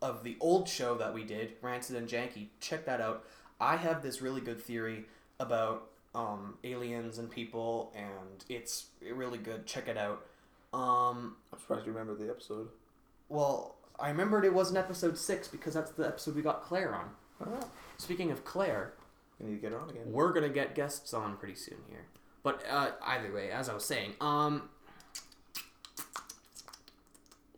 of 0.00 0.22
the 0.22 0.36
old 0.40 0.68
show 0.68 0.94
that 0.96 1.12
we 1.14 1.24
did, 1.24 1.54
Rancid 1.62 1.96
and 1.96 2.08
Janky. 2.08 2.48
Check 2.60 2.84
that 2.86 3.00
out. 3.00 3.24
I 3.60 3.76
have 3.76 4.02
this 4.02 4.20
really 4.22 4.40
good 4.40 4.60
theory 4.60 5.04
about 5.40 5.88
um, 6.14 6.56
aliens 6.64 7.18
and 7.18 7.30
people, 7.30 7.92
and 7.96 8.44
it's 8.48 8.86
really 9.12 9.38
good. 9.38 9.66
Check 9.66 9.88
it 9.88 9.96
out. 9.98 10.24
Um, 10.72 11.36
I'm 11.52 11.58
surprised 11.58 11.86
you 11.86 11.92
remember 11.92 12.14
the 12.14 12.30
episode. 12.30 12.68
well, 13.28 13.74
I 14.00 14.10
remembered 14.10 14.44
it 14.44 14.54
wasn't 14.54 14.78
episode 14.78 15.18
six 15.18 15.48
because 15.48 15.74
that's 15.74 15.90
the 15.90 16.06
episode 16.06 16.36
we 16.36 16.42
got 16.42 16.62
Claire 16.62 16.94
on. 16.94 17.10
Oh, 17.44 17.68
Speaking 17.96 18.30
of 18.30 18.44
Claire, 18.44 18.92
we 19.40 19.46
need 19.48 19.56
to 19.56 19.60
get 19.60 19.72
her 19.72 19.80
on 19.80 19.90
again. 19.90 20.02
we're 20.06 20.32
gonna 20.32 20.48
get 20.48 20.74
guests 20.76 21.12
on 21.12 21.36
pretty 21.36 21.56
soon 21.56 21.78
here. 21.88 22.04
But 22.44 22.62
uh, 22.70 22.90
either 23.04 23.32
way, 23.32 23.50
as 23.50 23.68
I 23.68 23.74
was 23.74 23.84
saying, 23.84 24.12
um, 24.20 24.68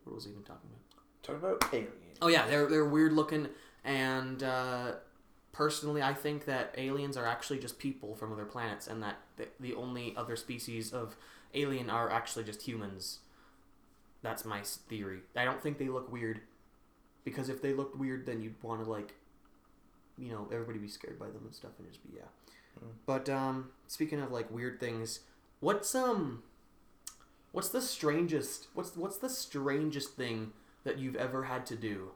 what 0.04 0.14
was 0.16 0.26
I 0.26 0.30
even 0.30 0.42
talking 0.42 0.70
about? 0.70 1.22
Talk 1.22 1.36
about 1.36 1.74
aliens. 1.74 2.18
Oh 2.22 2.28
yeah, 2.28 2.46
they're 2.46 2.66
they're 2.66 2.84
weird 2.88 3.12
looking, 3.12 3.48
and 3.84 4.42
uh, 4.42 4.92
personally, 5.60 6.02
I 6.02 6.14
think 6.14 6.46
that 6.46 6.74
aliens 6.78 7.18
are 7.18 7.26
actually 7.26 7.58
just 7.58 7.78
people 7.78 8.14
from 8.14 8.32
other 8.32 8.46
planets, 8.46 8.86
and 8.86 9.02
that 9.02 9.16
the, 9.36 9.48
the 9.60 9.74
only 9.74 10.14
other 10.16 10.34
species 10.34 10.90
of 10.90 11.16
alien 11.52 11.90
are 11.90 12.08
actually 12.10 12.44
just 12.44 12.62
humans. 12.62 13.18
That's 14.22 14.46
my 14.46 14.62
theory. 14.62 15.18
I 15.36 15.44
don't 15.44 15.62
think 15.62 15.76
they 15.76 15.90
look 15.90 16.10
weird, 16.10 16.40
because 17.24 17.50
if 17.50 17.60
they 17.60 17.74
looked 17.74 17.94
weird, 17.94 18.24
then 18.24 18.40
you'd 18.40 18.62
want 18.62 18.82
to 18.82 18.90
like, 18.90 19.12
you 20.16 20.30
know, 20.30 20.48
everybody 20.50 20.78
be 20.78 20.88
scared 20.88 21.18
by 21.18 21.26
them 21.26 21.42
and 21.44 21.54
stuff, 21.54 21.72
and 21.78 21.86
just 21.86 22.02
be 22.04 22.16
yeah. 22.16 22.30
Mm. 22.82 22.92
But 23.04 23.28
um, 23.28 23.68
speaking 23.86 24.22
of 24.22 24.32
like 24.32 24.50
weird 24.50 24.80
things, 24.80 25.20
what's 25.60 25.94
um, 25.94 26.42
What's 27.52 27.68
the 27.68 27.82
strangest? 27.82 28.68
What's 28.74 28.96
what's 28.96 29.18
the 29.18 29.28
strangest 29.28 30.14
thing 30.14 30.52
that 30.84 30.98
you've 30.98 31.16
ever 31.16 31.44
had 31.44 31.66
to 31.66 31.76
do 31.76 32.12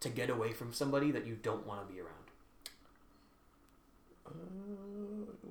to 0.00 0.08
get 0.08 0.28
away 0.28 0.52
from 0.52 0.72
somebody 0.72 1.10
that 1.12 1.26
you 1.26 1.38
don't 1.40 1.66
want 1.66 1.86
to 1.86 1.92
be 1.92 2.00
around? 2.00 2.21
Uh, 4.26 4.30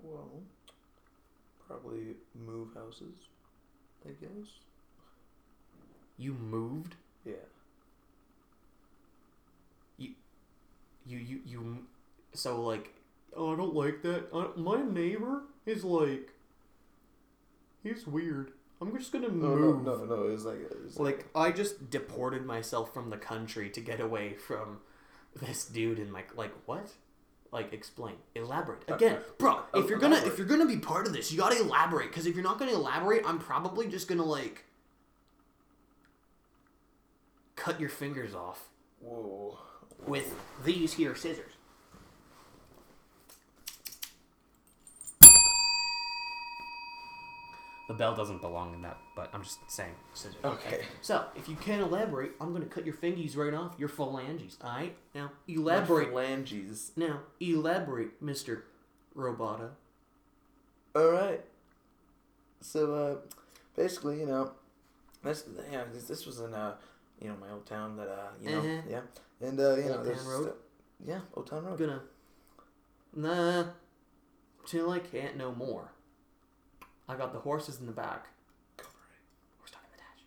well, 0.04 0.42
probably 1.68 2.16
move 2.36 2.70
houses, 2.74 3.28
I 4.06 4.12
guess. 4.12 4.48
You 6.18 6.34
moved. 6.34 6.96
Yeah. 7.26 7.34
You 11.06 11.18
you 11.18 11.40
you. 11.46 11.78
So 12.34 12.62
like, 12.62 12.94
oh, 13.36 13.54
I 13.54 13.58
don't 13.58 13.74
like 13.74 14.02
that. 14.04 14.34
Uh, 14.34 14.50
my 14.56 14.82
neighbor 14.82 15.44
is 15.66 15.84
like, 15.84 16.30
he's 17.84 18.06
weird. 18.06 18.52
I'm 18.80 18.96
just 18.98 19.12
gonna 19.12 19.30
move. 19.30 19.84
no, 19.84 19.98
no, 19.98 20.06
no. 20.06 20.24
It 20.28 20.32
was 20.32 20.46
like, 20.46 20.60
it 20.60 20.84
was 20.84 21.00
Like 21.00 21.28
I 21.36 21.52
just 21.52 21.90
deported 21.90 22.46
myself 22.46 22.94
from 22.94 23.10
the 23.10 23.18
country 23.18 23.70
to 23.72 23.82
get 23.82 24.00
away 24.00 24.34
from 24.36 24.80
this 25.40 25.66
dude 25.66 26.00
and 26.00 26.14
like 26.14 26.36
like 26.38 26.54
what? 26.66 26.92
Like 27.52 27.74
explain, 27.74 28.16
elaborate 28.34 28.90
uh, 28.90 28.96
again, 28.96 29.18
uh, 29.18 29.32
bro. 29.38 29.60
If 29.74 29.86
uh, 29.86 29.88
you're 29.88 30.00
gonna 30.00 30.22
if 30.24 30.38
you're 30.38 30.48
gonna 30.48 30.66
be 30.66 30.78
part 30.78 31.06
of 31.06 31.12
this, 31.12 31.32
you 31.32 31.38
gotta 31.38 31.60
elaborate. 31.60 32.10
Because 32.10 32.26
if 32.26 32.34
you're 32.34 32.44
not 32.44 32.58
gonna 32.58 32.72
elaborate, 32.72 33.24
I'm 33.26 33.40
probably 33.40 33.88
just 33.88 34.08
gonna 34.08 34.24
like 34.24 34.64
cut 37.58 37.80
your 37.80 37.90
fingers 37.90 38.34
off 38.34 38.70
whoa. 39.02 39.60
with 40.08 40.34
these 40.64 40.94
here 40.94 41.14
scissors. 41.14 41.52
The 47.92 47.98
bell 47.98 48.16
doesn't 48.16 48.40
belong 48.40 48.74
in 48.74 48.82
that, 48.84 48.98
but 49.18 49.30
I'm 49.34 49.44
just 49.44 49.60
saying 49.70 49.92
scissors. 50.14 50.38
Okay. 50.46 50.86
So, 51.02 51.26
if 51.36 51.50
you 51.50 51.58
can't 51.58 51.82
elaborate, 51.82 52.32
I'm 52.40 52.54
gonna 52.54 52.64
cut 52.68 52.86
your 52.86 52.96
fingies 52.96 53.36
right 53.36 53.54
off 53.54 53.76
your 53.78 53.90
phalanges. 53.90 54.58
Alright? 54.64 54.96
Now, 55.14 55.32
elaborate. 55.46 56.08
Phalanges. 56.08 56.94
Now, 56.96 57.20
elaborate, 57.42 58.24
Mr. 58.24 58.62
Robota. 59.14 59.72
All 60.96 61.10
right. 61.12 61.44
So, 62.62 62.94
uh, 62.96 63.16
basically, 63.76 64.22
you 64.22 64.26
know, 64.26 64.52
this, 65.22 65.44
yeah, 65.70 65.84
this, 65.94 66.06
this 66.06 66.26
was 66.26 66.40
in, 66.40 66.54
uh, 66.54 66.76
you 67.22 67.28
know, 67.28 67.36
my 67.42 67.52
old 67.52 67.66
town 67.66 67.98
that, 67.98 68.08
uh, 68.08 68.30
you 68.42 68.52
know, 68.52 68.60
Uh-huh. 68.60 68.82
yeah, 68.90 69.02
and 69.46 69.60
uh, 69.60 69.76
you 69.76 69.84
know, 69.90 69.98
Old 69.98 70.06
there's 70.06 70.20
Town 70.24 70.28
Road? 70.32 70.44
st- 70.46 70.56
yeah, 71.10 71.20
Old 71.36 71.48
Town 71.48 71.60
I'm 71.66 71.66
Road. 71.72 71.80
gonna. 71.80 72.02
Nah. 73.16 73.64
Till 74.66 74.92
I 74.92 75.00
can't 75.00 75.36
no 75.36 75.52
more. 75.54 75.92
I 77.08 77.16
got 77.16 77.34
the 77.34 77.40
horses 77.40 77.80
in 77.80 77.86
the 77.86 77.92
back. 77.92 78.28
We're 78.78 79.68
stuck 79.68 79.82
in 79.86 79.92
the 79.92 79.98
dash. 79.98 80.24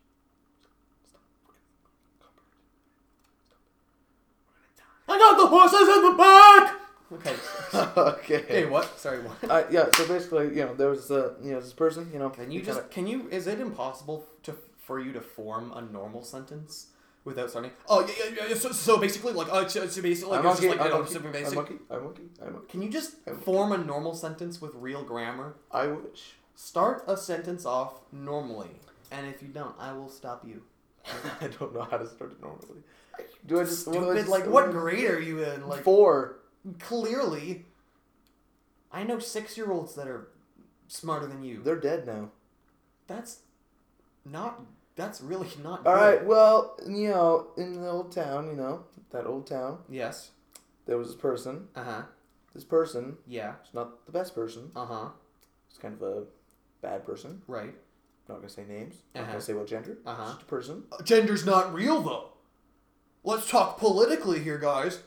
I 5.09 5.19
got 5.19 5.37
the 5.37 5.47
horses 5.47 5.88
in 5.97 6.02
the 6.02 6.16
back! 6.16 6.81
Okay. 7.12 7.37
okay. 8.40 8.45
Hey, 8.49 8.66
what? 8.66 8.99
Sorry, 8.99 9.21
what? 9.21 9.50
Uh, 9.50 9.64
yeah. 9.71 9.87
So 9.95 10.09
basically, 10.09 10.49
you 10.49 10.64
know, 10.64 10.75
there 10.75 10.88
was 10.90 11.11
uh, 11.11 11.35
you 11.43 11.52
know, 11.52 11.61
this 11.61 11.73
person, 11.73 12.11
you 12.12 12.19
know, 12.19 12.31
Can 12.31 12.50
you 12.50 12.62
just 12.62 12.81
kinda- 12.81 12.95
can 12.95 13.07
you 13.07 13.28
is 13.31 13.47
it 13.47 13.61
impossible 13.61 14.25
to 14.45 14.57
for 14.78 14.99
you 14.99 15.12
to 15.12 15.21
form 15.21 15.71
a 15.73 15.83
normal 15.83 16.23
sentence 16.25 16.88
without 17.25 17.50
starting? 17.50 17.71
Oh 17.88 18.00
yeah 18.07 18.31
yeah 18.37 18.47
yeah. 18.49 18.54
So, 18.54 18.73
so 18.73 18.97
basically 18.99 19.33
like 19.35 19.49
uh 19.52 19.69
so, 19.69 19.87
so 19.87 20.02
basically 20.02 20.33
like 20.33 20.40
I'm 20.45 20.47
it's 20.50 20.61
just 20.61 20.69
like 20.71 20.81
I'm 20.81 20.90
know 20.90 20.97
monkey, 20.99 21.12
super 21.12 21.26
I'm 21.28 21.33
basic. 21.33 21.54
monkey, 21.54 21.75
I'm 21.90 22.02
monkey, 22.04 22.23
I'm 22.45 22.52
monkey. 22.54 22.69
Can 22.69 22.83
you 22.83 22.88
just 22.88 23.16
I'm- 23.28 23.38
form 23.38 23.73
a 23.73 23.78
normal 23.78 24.14
sentence 24.14 24.61
with 24.61 24.73
real 24.75 25.04
grammar? 25.04 25.54
I 25.71 25.87
wish. 25.88 26.35
Start 26.56 27.04
a 27.08 27.16
sentence 27.16 27.64
off 27.66 28.00
normally, 28.12 28.70
and 29.11 29.26
if 29.26 29.42
you 29.42 29.49
don't, 29.49 29.75
I 29.78 29.92
will 29.92 30.08
stop 30.08 30.46
you. 30.46 30.62
I 31.40 31.49
don't 31.49 31.75
know 31.75 31.82
how 31.82 31.96
to 31.99 32.06
start 32.08 32.32
it 32.32 32.40
normally. 32.40 32.82
Do 33.46 33.61
I 33.61 33.64
just 33.64 33.87
what 33.87 33.96
I 33.96 34.00
Stupid. 34.00 34.16
just- 34.18 34.28
Like 34.30 34.46
what 34.46 34.70
grade 34.70 35.11
are 35.11 35.20
you 35.20 35.42
in? 35.42 35.66
Like 35.68 35.82
Four. 35.82 36.37
clearly, 36.80 37.66
I 38.92 39.02
know 39.04 39.18
six-year-olds 39.18 39.94
that 39.96 40.06
are 40.08 40.28
smarter 40.88 41.26
than 41.26 41.42
you. 41.42 41.61
They're 41.62 41.76
dead 41.80 42.06
now. 42.06 42.30
That's 43.06 43.40
not. 44.25 44.62
That's 44.96 45.20
really 45.20 45.49
not. 45.62 45.84
All 45.87 45.94
good. 45.94 46.00
right. 46.00 46.25
Well, 46.25 46.76
you 46.87 47.08
know, 47.11 47.49
in 47.56 47.80
the 47.82 47.88
old 47.88 48.12
town, 48.12 48.46
you 48.46 48.54
know, 48.54 48.84
that 49.11 49.26
old 49.26 49.46
town, 49.49 49.78
Yes. 49.88 50.30
there 50.87 50.96
was 50.96 51.08
this 51.08 51.16
person. 51.16 51.68
Uh 51.75 51.82
huh. 51.84 52.02
This 52.54 52.64
person 52.64 53.16
Yeah. 53.26 53.54
is 53.66 53.75
not 53.75 54.06
the 54.06 54.12
best 54.12 54.34
person. 54.37 54.70
Uh 54.76 54.87
huh. 54.87 55.08
It's 55.68 55.78
kind 55.78 55.94
of 55.94 56.02
a 56.02 56.23
bad 56.85 57.05
person. 57.07 57.43
Right. 57.47 57.75
Not 58.29 58.37
gonna 58.37 58.49
say 58.49 58.64
names. 58.64 58.97
Not 59.14 59.23
Uh-huh. 59.23 59.33
gonna 59.33 59.45
say 59.45 59.55
what 59.55 59.67
gender. 59.67 59.99
Uh-huh. 60.07 60.25
Just 60.26 60.43
a 60.43 60.45
person. 60.45 60.85
Gender's 61.05 61.45
not 61.47 61.73
real 61.75 62.00
though. 62.03 62.29
Let's 63.23 63.49
talk 63.49 63.79
politically 63.79 64.41
here, 64.41 64.59
guys. 64.59 65.00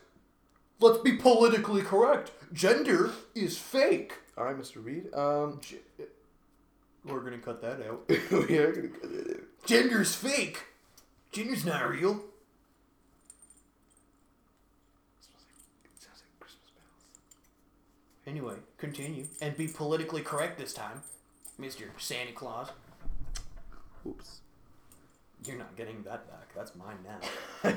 Let's 0.79 0.99
be 0.99 1.13
politically 1.17 1.81
correct. 1.81 2.31
Gender 2.53 3.11
is 3.35 3.57
fake. 3.57 4.13
All 4.37 4.45
right, 4.45 4.57
Mr. 4.57 4.83
Reed. 4.83 5.13
Um, 5.13 5.59
We're 7.05 7.21
gonna 7.21 7.37
cut 7.39 7.61
that 7.61 7.81
out. 7.87 8.05
we 8.09 8.57
are 8.57 8.71
gonna 8.71 8.87
cut 8.89 9.11
it 9.11 9.37
out. 9.37 9.65
Gender's 9.65 10.15
fake. 10.15 10.63
Gender's 11.31 11.65
not 11.65 11.87
real. 11.89 12.11
It 12.13 12.21
sounds 16.01 16.21
like 16.21 16.39
Christmas 16.39 16.71
bells. 16.75 17.03
Anyway, 18.25 18.55
continue 18.77 19.25
and 19.41 19.55
be 19.57 19.67
politically 19.67 20.21
correct 20.21 20.57
this 20.57 20.73
time, 20.73 21.01
Mister 21.57 21.85
Santa 21.97 22.31
Claus. 22.33 22.69
Oops. 24.05 24.41
You're 25.45 25.57
not 25.57 25.75
getting 25.75 26.01
that 26.03 26.27
back. 26.29 26.53
That's 26.55 26.73
mine 26.75 26.97
now. 27.05 27.19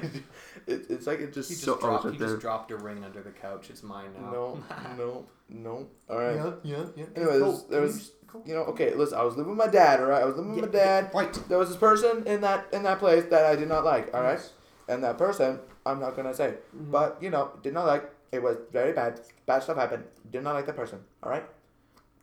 it, 0.66 0.86
it's 0.88 1.06
like 1.06 1.20
it 1.20 1.32
just 1.32 1.50
He 1.50 1.54
just, 1.54 1.64
so 1.64 1.76
dropped, 1.78 2.06
it's 2.06 2.14
he 2.16 2.20
right 2.22 2.30
just 2.30 2.40
dropped 2.40 2.70
a 2.70 2.76
ring 2.76 3.04
under 3.04 3.22
the 3.22 3.30
couch. 3.30 3.68
It's 3.68 3.82
mine 3.82 4.08
now. 4.18 4.30
No, 4.30 4.64
no, 4.96 5.26
no. 5.48 5.86
All 6.08 6.18
right. 6.18 6.36
Yeah, 6.36 6.52
yeah, 6.64 6.84
yeah. 6.96 7.04
Anyway, 7.14 7.38
there 7.38 7.44
was, 7.44 7.66
there 7.68 7.80
was 7.82 8.12
you 8.46 8.54
know, 8.54 8.62
okay, 8.62 8.94
listen, 8.94 9.18
I 9.18 9.22
was 9.24 9.36
living 9.36 9.56
with 9.56 9.66
my 9.66 9.70
dad, 9.70 10.00
all 10.00 10.06
right? 10.06 10.22
I 10.22 10.24
was 10.24 10.36
living 10.36 10.54
with 10.54 10.64
my 10.64 10.70
dad. 10.70 11.10
Right. 11.12 11.32
There 11.48 11.58
was 11.58 11.68
this 11.68 11.76
person 11.78 12.26
in 12.26 12.40
that 12.40 12.66
in 12.72 12.82
that 12.84 12.98
place 12.98 13.24
that 13.24 13.44
I 13.44 13.56
did 13.56 13.68
not 13.68 13.84
like, 13.84 14.12
all 14.14 14.22
right? 14.22 14.40
And 14.88 15.04
that 15.04 15.18
person, 15.18 15.60
I'm 15.84 16.00
not 16.00 16.16
gonna 16.16 16.34
say, 16.34 16.54
Mm-hmm. 16.74 16.90
but 16.90 17.18
you 17.20 17.30
know, 17.30 17.50
did 17.62 17.74
not 17.74 17.86
like. 17.86 18.10
It 18.32 18.42
was 18.42 18.56
very 18.72 18.92
bad. 18.92 19.20
Bad 19.46 19.62
stuff 19.64 19.76
happened. 19.76 20.04
Did 20.30 20.44
not 20.44 20.54
like 20.54 20.64
that 20.66 20.76
person, 20.76 21.00
all 21.22 21.30
right? 21.30 21.44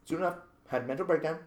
Soon 0.05 0.19
enough, 0.19 0.37
had 0.67 0.83
a 0.83 0.86
mental 0.86 1.05
breakdown. 1.05 1.39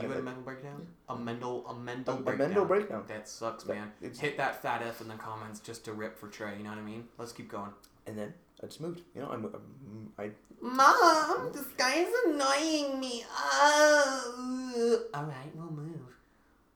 You 0.00 0.08
had 0.08 0.18
a 0.18 0.22
mental 0.22 0.42
breakdown? 0.44 0.86
A 1.08 1.16
mental, 1.16 1.66
a 1.66 1.74
mental 1.74 2.14
A, 2.14 2.18
a 2.18 2.20
breakdown. 2.22 2.48
mental 2.48 2.64
breakdown. 2.66 3.04
That 3.08 3.28
sucks, 3.28 3.64
That- 3.64 3.74
man. 3.74 3.92
it's- 4.00 4.18
Hit 4.20 4.36
that 4.36 4.62
fat 4.62 4.80
F 4.82 5.00
in 5.00 5.08
the 5.08 5.14
comments 5.14 5.58
just 5.60 5.84
to 5.86 5.92
rip 5.92 6.16
for 6.16 6.28
Trey. 6.28 6.56
You 6.56 6.62
know 6.64 6.70
what 6.70 6.78
I 6.78 6.82
mean? 6.82 7.08
Let's 7.18 7.32
keep 7.32 7.48
going. 7.50 7.72
And 8.06 8.16
then 8.16 8.32
I 8.62 8.66
just 8.66 8.80
moved. 8.80 9.00
You 9.14 9.22
know, 9.22 9.30
I, 9.30 9.36
mo- 9.36 9.48
mm, 9.48 10.06
I 10.18 10.30
Mom, 10.60 11.50
this 11.52 11.66
guy 11.76 11.94
is 11.96 12.14
annoying 12.26 13.00
me. 13.00 13.24
Oh. 13.28 15.02
All 15.14 15.24
right, 15.24 15.50
we'll 15.56 15.70
move. 15.72 15.98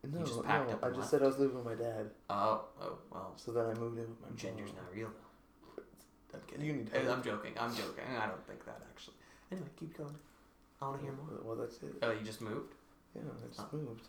no, 0.02 0.24
just 0.24 0.42
packed 0.42 0.68
no, 0.68 0.74
up 0.74 0.84
I 0.84 0.88
just 0.88 0.98
left. 0.98 1.10
said 1.10 1.22
I 1.22 1.26
was 1.26 1.38
living 1.38 1.56
with 1.56 1.64
my 1.64 1.74
dad. 1.74 2.10
Oh, 2.28 2.64
oh, 2.82 2.98
well. 3.12 3.32
So 3.36 3.52
then 3.52 3.66
I 3.66 3.74
moved 3.74 3.98
in 3.98 4.08
with 4.08 4.20
my 4.20 4.28
Gender's 4.36 4.72
mom. 4.72 4.82
not 4.84 4.94
real 4.94 5.08
though. 5.08 5.82
I'm 6.34 6.40
kidding. 6.48 6.66
You 6.66 6.72
need 6.74 6.88
help. 6.88 7.08
I'm 7.18 7.22
joking. 7.22 7.52
I'm 7.58 7.70
joking. 7.74 8.04
I 8.20 8.26
don't 8.26 8.44
think 8.46 8.64
that 8.66 8.82
actually. 8.92 9.14
Anyway, 9.52 9.68
keep 9.78 9.96
going. 9.96 10.14
I 10.80 10.88
want 10.88 10.98
to 11.00 11.04
hear 11.04 11.14
more. 11.14 11.40
Well, 11.42 11.56
that's 11.56 11.76
it. 11.82 11.94
Oh, 12.02 12.10
you 12.12 12.20
just 12.24 12.40
moved. 12.40 12.74
Yeah, 13.14 13.22
I 13.22 13.46
just 13.48 13.60
Oh. 13.60 13.76
moved. 13.76 14.08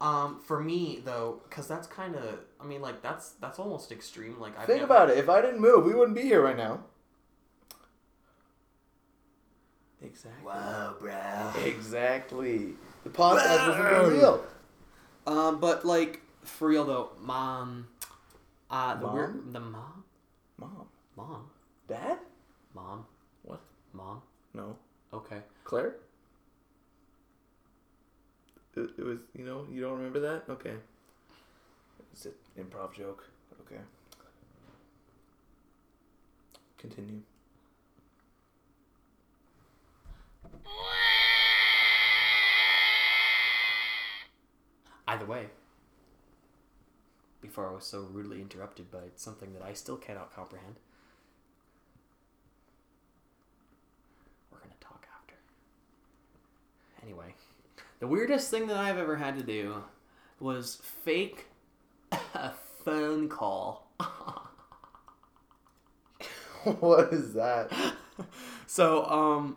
Um, 0.00 0.40
for 0.40 0.58
me 0.60 1.02
though, 1.04 1.42
cause 1.50 1.68
that's 1.68 1.86
kind 1.86 2.14
of. 2.16 2.38
I 2.58 2.64
mean, 2.64 2.80
like 2.80 3.02
that's 3.02 3.30
that's 3.32 3.58
almost 3.58 3.92
extreme. 3.92 4.40
Like 4.40 4.58
I've 4.58 4.66
Think 4.66 4.80
never, 4.80 4.92
about 4.94 5.10
it. 5.10 5.18
If 5.18 5.28
I 5.28 5.42
didn't 5.42 5.60
move, 5.60 5.84
we 5.84 5.94
wouldn't 5.94 6.16
be 6.16 6.22
here 6.22 6.42
right 6.42 6.56
now. 6.56 6.80
Exactly. 10.02 10.42
Wow, 10.46 10.94
bro. 10.98 11.52
Exactly. 11.64 12.72
The 13.04 13.10
podcast 13.10 13.68
wasn't 13.68 14.12
real. 14.14 14.44
Um, 15.26 15.60
but 15.60 15.84
like 15.84 16.22
for 16.42 16.68
real 16.68 16.84
though, 16.84 17.10
Mom. 17.20 17.86
Uh, 18.70 18.94
the 18.94 19.02
Mom? 19.06 19.14
weird. 19.14 19.52
The 19.52 19.60
mom. 19.60 20.04
Mom. 20.58 20.86
Mom. 21.16 21.50
Dad? 21.88 22.18
Mom. 22.74 23.04
What? 23.42 23.60
Mom. 23.92 24.22
No. 24.54 24.76
Okay. 25.12 25.40
Claire? 25.70 25.94
It, 28.74 28.90
it 28.98 29.04
was, 29.04 29.20
you 29.38 29.44
know, 29.44 29.68
you 29.70 29.80
don't 29.80 29.96
remember 29.98 30.18
that? 30.18 30.42
Okay. 30.50 30.74
It's 32.12 32.26
an 32.26 32.32
improv 32.58 32.92
joke. 32.92 33.24
Okay. 33.60 33.80
Continue. 36.76 37.20
Either 45.06 45.24
way. 45.24 45.46
Before 47.40 47.68
I 47.68 47.74
was 47.74 47.84
so 47.84 48.08
rudely 48.10 48.40
interrupted 48.40 48.90
by 48.90 49.12
something 49.14 49.52
that 49.52 49.62
I 49.62 49.74
still 49.74 49.96
cannot 49.96 50.34
comprehend. 50.34 50.80
We're 54.50 54.58
gonna 54.58 54.74
talk 54.80 55.06
after. 55.16 55.36
Anyway, 57.10 57.34
the 57.98 58.06
weirdest 58.06 58.52
thing 58.52 58.68
that 58.68 58.76
I've 58.76 58.96
ever 58.96 59.16
had 59.16 59.36
to 59.36 59.42
do 59.42 59.82
was 60.38 60.80
fake 61.04 61.46
a 62.12 62.52
phone 62.84 63.28
call. 63.28 63.90
what 66.78 67.12
is 67.12 67.34
that? 67.34 67.72
So, 68.66 69.04
um, 69.06 69.56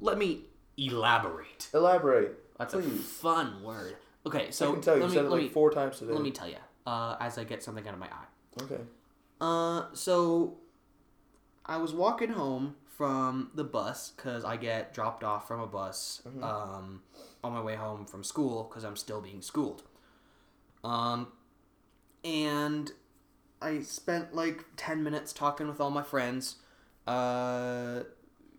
let 0.00 0.18
me 0.18 0.46
elaborate. 0.76 1.68
Elaborate. 1.72 2.36
That's 2.58 2.74
a 2.74 2.82
fun 2.82 3.62
word. 3.62 3.94
Okay, 4.26 4.50
so 4.50 4.70
I 4.70 4.72
can 4.72 4.80
tell 4.80 4.96
you, 4.96 5.02
let 5.02 5.10
me 5.10 5.14
said 5.14 5.24
it 5.26 5.28
let 5.28 5.36
like 5.36 5.42
me 5.42 5.48
four 5.50 5.70
times 5.70 5.98
today. 5.98 6.12
let 6.14 6.22
me 6.22 6.30
tell 6.32 6.48
you. 6.48 6.56
Uh, 6.84 7.14
as 7.20 7.38
I 7.38 7.44
get 7.44 7.62
something 7.62 7.86
out 7.86 7.94
of 7.94 8.00
my 8.00 8.06
eye. 8.06 8.62
Okay. 8.62 8.80
Uh, 9.40 9.84
so 9.92 10.56
I 11.66 11.76
was 11.76 11.92
walking 11.92 12.30
home 12.30 12.74
from 12.96 13.50
the 13.54 13.64
bus 13.64 14.12
because 14.16 14.44
I 14.44 14.56
get 14.56 14.94
dropped 14.94 15.24
off 15.24 15.48
from 15.48 15.60
a 15.60 15.66
bus 15.66 16.22
um, 16.42 17.02
on 17.42 17.52
my 17.52 17.60
way 17.60 17.74
home 17.74 18.06
from 18.06 18.22
school 18.22 18.64
because 18.64 18.84
I'm 18.84 18.96
still 18.96 19.20
being 19.20 19.42
schooled. 19.42 19.82
Um, 20.84 21.28
and 22.24 22.92
I 23.60 23.80
spent 23.80 24.34
like 24.34 24.64
10 24.76 25.02
minutes 25.02 25.32
talking 25.32 25.66
with 25.66 25.80
all 25.80 25.90
my 25.90 26.02
friends, 26.02 26.56
uh, 27.06 28.00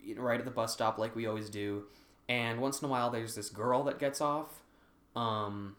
you 0.02 0.14
know, 0.16 0.22
right 0.22 0.38
at 0.38 0.44
the 0.44 0.50
bus 0.50 0.72
stop, 0.72 0.98
like 0.98 1.16
we 1.16 1.26
always 1.26 1.48
do. 1.48 1.84
And 2.28 2.60
once 2.60 2.82
in 2.82 2.86
a 2.86 2.88
while, 2.90 3.10
there's 3.10 3.34
this 3.34 3.48
girl 3.48 3.84
that 3.84 3.98
gets 3.98 4.20
off. 4.20 4.60
Um, 5.14 5.76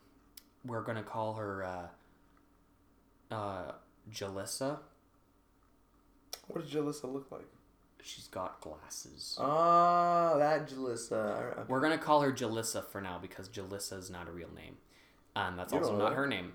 we're 0.65 0.81
gonna 0.81 1.03
call 1.03 1.35
her 1.35 1.63
uh, 1.63 3.33
uh, 3.33 3.71
Jalissa. 4.11 4.79
What 6.47 6.63
does 6.63 6.73
Jalissa 6.73 7.11
look 7.11 7.31
like? 7.31 7.47
She's 8.07 8.27
got 8.27 8.61
glasses. 8.61 9.37
Ah, 9.39 10.35
that 10.37 10.67
Jalissa. 10.69 11.59
I- 11.59 11.63
We're 11.67 11.81
gonna 11.81 11.97
call 11.97 12.21
her 12.21 12.31
Jalissa 12.31 12.85
for 12.85 13.01
now 13.01 13.19
because 13.19 13.49
Jalissa 13.49 13.97
is 13.97 14.09
not 14.09 14.27
a 14.27 14.31
real 14.31 14.49
name, 14.55 14.77
and 15.35 15.59
that's 15.59 15.73
You 15.73 15.79
also 15.79 15.97
not 15.97 16.13
her 16.13 16.25
name. 16.25 16.53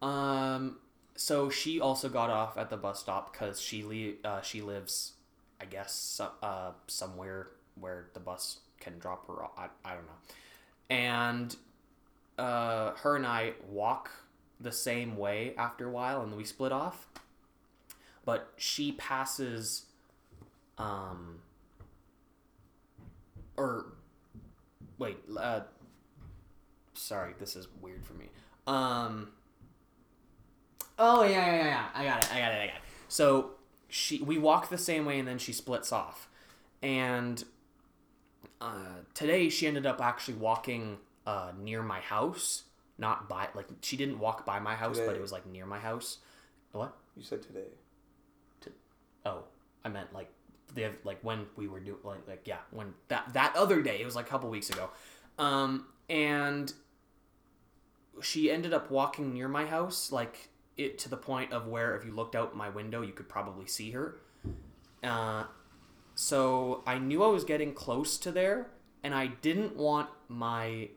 Um, 0.00 0.78
so 1.14 1.50
she 1.50 1.80
also 1.80 2.08
got 2.08 2.30
off 2.30 2.56
at 2.56 2.70
the 2.70 2.76
bus 2.76 3.00
stop 3.00 3.32
because 3.32 3.60
she 3.60 3.82
li- 3.82 4.16
uh, 4.24 4.40
she 4.40 4.62
lives, 4.62 5.12
I 5.60 5.66
guess, 5.66 6.20
uh, 6.42 6.72
somewhere 6.86 7.48
where 7.78 8.06
the 8.14 8.20
bus 8.20 8.60
can 8.80 8.98
drop 8.98 9.26
her 9.26 9.42
off. 9.44 9.50
I, 9.58 9.68
I 9.84 9.94
don't 9.94 10.06
know. 10.06 10.12
And 10.88 11.56
uh, 12.38 12.92
her 12.92 13.16
and 13.16 13.26
I 13.26 13.54
walk 13.68 14.10
the 14.60 14.72
same 14.72 15.16
way 15.16 15.54
after 15.58 15.86
a 15.86 15.90
while, 15.90 16.22
and 16.22 16.34
we 16.36 16.44
split 16.44 16.72
off. 16.72 17.08
But 18.24 18.52
she 18.56 18.92
passes, 18.92 19.82
um, 20.78 21.40
or 23.56 23.86
wait, 24.98 25.18
uh, 25.36 25.60
sorry, 26.94 27.34
this 27.38 27.56
is 27.56 27.68
weird 27.80 28.04
for 28.04 28.14
me. 28.14 28.26
Um, 28.66 29.30
oh 30.98 31.22
yeah, 31.22 31.30
yeah, 31.30 31.56
yeah, 31.56 31.64
yeah, 31.64 31.86
I 31.94 32.04
got 32.04 32.24
it, 32.24 32.34
I 32.34 32.38
got 32.40 32.52
it, 32.52 32.56
I 32.62 32.66
got 32.66 32.76
it. 32.76 32.82
So 33.08 33.50
she, 33.88 34.20
we 34.20 34.38
walk 34.38 34.68
the 34.68 34.78
same 34.78 35.04
way, 35.04 35.18
and 35.18 35.26
then 35.26 35.38
she 35.38 35.52
splits 35.52 35.92
off, 35.92 36.28
and 36.82 37.42
uh, 38.60 39.00
today 39.14 39.48
she 39.48 39.66
ended 39.66 39.86
up 39.86 40.00
actually 40.00 40.34
walking 40.34 40.98
uh, 41.26 41.52
near 41.58 41.82
my 41.82 42.00
house, 42.00 42.64
not 42.98 43.28
by 43.28 43.48
like 43.54 43.66
she 43.82 43.96
didn't 43.96 44.18
walk 44.18 44.44
by 44.44 44.58
my 44.60 44.74
house, 44.74 44.98
but 44.98 45.14
it 45.16 45.20
was 45.20 45.32
like 45.32 45.46
near 45.46 45.66
my 45.66 45.78
house. 45.78 46.18
What? 46.72 46.94
You 47.16 47.22
said 47.24 47.42
today. 47.42 47.68
To, 48.60 48.70
Oh, 49.24 49.44
I 49.84 49.88
meant 49.88 50.12
like 50.12 50.30
the 50.74 50.90
like 51.04 51.18
when 51.22 51.46
we 51.56 51.68
were 51.68 51.80
doing 51.80 51.98
like 52.04 52.26
like 52.28 52.42
yeah 52.44 52.58
when 52.70 52.94
that 53.08 53.32
that 53.32 53.54
other 53.56 53.82
day 53.82 54.00
it 54.00 54.04
was 54.04 54.16
like 54.16 54.26
a 54.26 54.28
couple 54.28 54.48
weeks 54.50 54.70
ago, 54.70 54.90
um 55.38 55.86
and 56.08 56.72
she 58.20 58.50
ended 58.50 58.72
up 58.72 58.90
walking 58.90 59.32
near 59.32 59.48
my 59.48 59.64
house 59.64 60.10
like 60.10 60.48
it 60.76 60.98
to 60.98 61.08
the 61.08 61.16
point 61.16 61.52
of 61.52 61.66
where 61.66 61.96
if 61.96 62.04
you 62.04 62.12
looked 62.12 62.34
out 62.34 62.56
my 62.56 62.68
window 62.68 63.02
you 63.02 63.12
could 63.12 63.28
probably 63.28 63.66
see 63.66 63.90
her. 63.92 64.16
Uh, 65.02 65.44
so 66.14 66.82
I 66.86 66.98
knew 66.98 67.22
I 67.22 67.28
was 67.28 67.44
getting 67.44 67.72
close 67.72 68.18
to 68.18 68.32
there, 68.32 68.68
and 69.04 69.14
I 69.14 69.28
didn't 69.28 69.76
want 69.76 70.08
my 70.28 70.88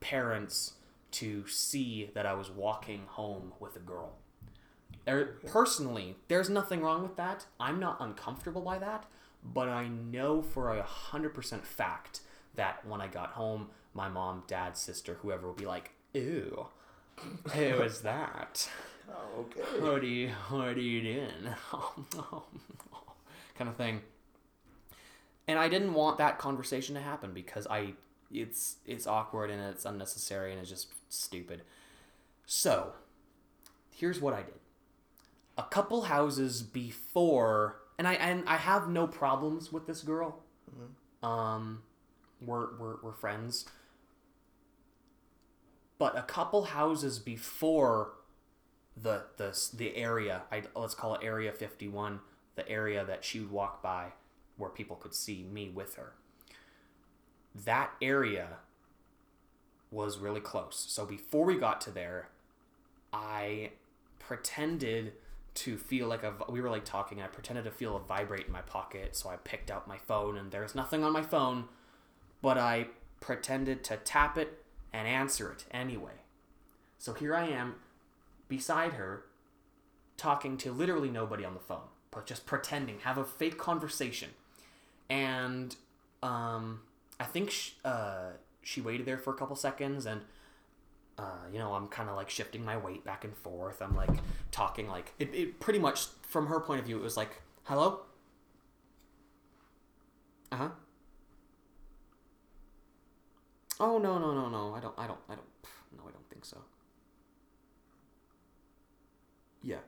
parents 0.00 0.74
to 1.12 1.46
see 1.46 2.10
that 2.14 2.24
I 2.24 2.32
was 2.32 2.50
walking 2.50 3.02
home 3.06 3.52
with 3.60 3.76
a 3.76 3.80
girl. 3.80 4.14
There, 5.04 5.36
personally, 5.46 6.16
there's 6.28 6.48
nothing 6.48 6.80
wrong 6.80 7.02
with 7.02 7.16
that. 7.16 7.44
I'm 7.60 7.78
not 7.78 7.98
uncomfortable 8.00 8.62
by 8.62 8.78
that, 8.78 9.04
but 9.42 9.68
I 9.68 9.88
know 9.88 10.42
for 10.42 10.76
a 10.76 10.82
hundred 10.82 11.34
percent 11.34 11.66
fact 11.66 12.20
that 12.54 12.84
when 12.86 13.00
I 13.00 13.08
got 13.08 13.30
home, 13.30 13.68
my 13.94 14.08
mom, 14.08 14.44
dad, 14.46 14.76
sister, 14.76 15.18
whoever 15.22 15.46
will 15.46 15.54
be 15.54 15.66
like, 15.66 15.92
"Ew, 16.14 16.66
who 17.52 17.60
is 17.82 18.00
that? 18.02 18.68
Oh, 19.10 19.40
okay. 19.40 19.80
What 19.80 20.02
are 20.02 20.06
you, 20.06 20.30
what 20.48 20.68
are 20.68 20.80
you 20.80 21.02
doing?" 21.02 21.54
Oh, 21.72 22.44
kind 23.58 23.68
of 23.68 23.76
thing. 23.76 24.00
And 25.48 25.58
I 25.58 25.68
didn't 25.68 25.92
want 25.92 26.18
that 26.18 26.38
conversation 26.38 26.94
to 26.94 27.00
happen 27.00 27.32
because 27.34 27.66
I, 27.66 27.94
it's 28.30 28.76
it's 28.86 29.06
awkward 29.06 29.50
and 29.50 29.60
it's 29.60 29.84
unnecessary 29.84 30.52
and 30.52 30.60
it's 30.60 30.70
just 30.70 30.88
stupid. 31.08 31.62
So, 32.46 32.92
here's 33.90 34.20
what 34.20 34.34
I 34.34 34.42
did 34.42 34.54
a 35.58 35.64
couple 35.64 36.02
houses 36.02 36.62
before 36.62 37.81
and 37.98 38.08
I 38.08 38.14
and 38.14 38.44
I 38.46 38.56
have 38.56 38.88
no 38.88 39.06
problems 39.06 39.72
with 39.72 39.86
this 39.86 40.02
girl. 40.02 40.40
Um 41.22 41.82
we're, 42.44 42.76
we're 42.78 42.96
we're 43.02 43.12
friends. 43.12 43.66
But 45.98 46.18
a 46.18 46.22
couple 46.22 46.64
houses 46.64 47.18
before 47.18 48.14
the 49.00 49.24
the 49.36 49.58
the 49.74 49.96
area, 49.96 50.42
I 50.50 50.64
let's 50.74 50.94
call 50.94 51.14
it 51.14 51.20
area 51.22 51.52
51, 51.52 52.20
the 52.56 52.68
area 52.68 53.04
that 53.04 53.24
she 53.24 53.40
would 53.40 53.50
walk 53.50 53.82
by 53.82 54.12
where 54.56 54.70
people 54.70 54.96
could 54.96 55.14
see 55.14 55.44
me 55.44 55.68
with 55.68 55.94
her. 55.94 56.12
That 57.54 57.90
area 58.00 58.58
was 59.90 60.18
really 60.18 60.40
close. 60.40 60.86
So 60.88 61.04
before 61.04 61.44
we 61.44 61.56
got 61.56 61.80
to 61.82 61.90
there, 61.90 62.28
I 63.12 63.72
pretended 64.18 65.12
to 65.54 65.76
feel 65.76 66.08
like 66.08 66.22
a 66.22 66.32
we 66.48 66.60
were 66.60 66.70
like 66.70 66.84
talking 66.84 67.20
i 67.20 67.26
pretended 67.26 67.64
to 67.64 67.70
feel 67.70 67.96
a 67.96 68.00
vibrate 68.00 68.46
in 68.46 68.52
my 68.52 68.62
pocket 68.62 69.14
so 69.14 69.28
i 69.28 69.36
picked 69.36 69.70
out 69.70 69.86
my 69.86 69.98
phone 69.98 70.38
and 70.38 70.50
there's 70.50 70.74
nothing 70.74 71.04
on 71.04 71.12
my 71.12 71.22
phone 71.22 71.64
but 72.40 72.56
i 72.56 72.86
pretended 73.20 73.84
to 73.84 73.96
tap 73.98 74.36
it 74.36 74.64
and 74.92 75.08
answer 75.08 75.50
it 75.50 75.64
anyway. 75.70 76.12
So 76.98 77.14
here 77.14 77.34
i 77.34 77.46
am 77.46 77.76
beside 78.48 78.92
her 78.94 79.24
talking 80.16 80.56
to 80.58 80.72
literally 80.72 81.08
nobody 81.08 81.44
on 81.44 81.54
the 81.54 81.60
phone 81.60 81.88
but 82.10 82.26
just 82.26 82.44
pretending 82.44 82.98
have 83.00 83.16
a 83.16 83.24
fake 83.24 83.56
conversation. 83.58 84.30
And 85.08 85.74
um 86.22 86.80
i 87.18 87.24
think 87.24 87.50
sh- 87.50 87.72
uh, 87.84 88.32
she 88.62 88.80
waited 88.80 89.06
there 89.06 89.18
for 89.18 89.32
a 89.32 89.36
couple 89.36 89.56
seconds 89.56 90.06
and 90.06 90.22
uh, 91.18 91.46
you 91.52 91.58
know, 91.58 91.74
I'm 91.74 91.88
kind 91.88 92.08
of 92.08 92.16
like 92.16 92.30
shifting 92.30 92.64
my 92.64 92.76
weight 92.76 93.04
back 93.04 93.24
and 93.24 93.36
forth. 93.36 93.80
I'm 93.82 93.96
like 93.96 94.10
talking 94.50 94.88
like 94.88 95.12
it, 95.18 95.34
it 95.34 95.60
pretty 95.60 95.78
much 95.78 96.06
from 96.22 96.46
her 96.46 96.60
point 96.60 96.80
of 96.80 96.86
view, 96.86 96.96
it 96.98 97.02
was 97.02 97.16
like, 97.16 97.42
hello? 97.64 98.00
Uh 100.50 100.56
huh. 100.56 100.68
Oh, 103.80 103.98
no, 103.98 104.18
no, 104.18 104.32
no, 104.34 104.48
no. 104.48 104.74
I 104.74 104.80
don't, 104.80 104.94
I 104.98 105.06
don't, 105.06 105.18
I 105.28 105.34
don't, 105.34 105.46
no, 105.96 106.04
I 106.08 106.12
don't 106.12 106.28
think 106.30 106.44
so. 106.44 106.58
Yeah. 109.62 109.78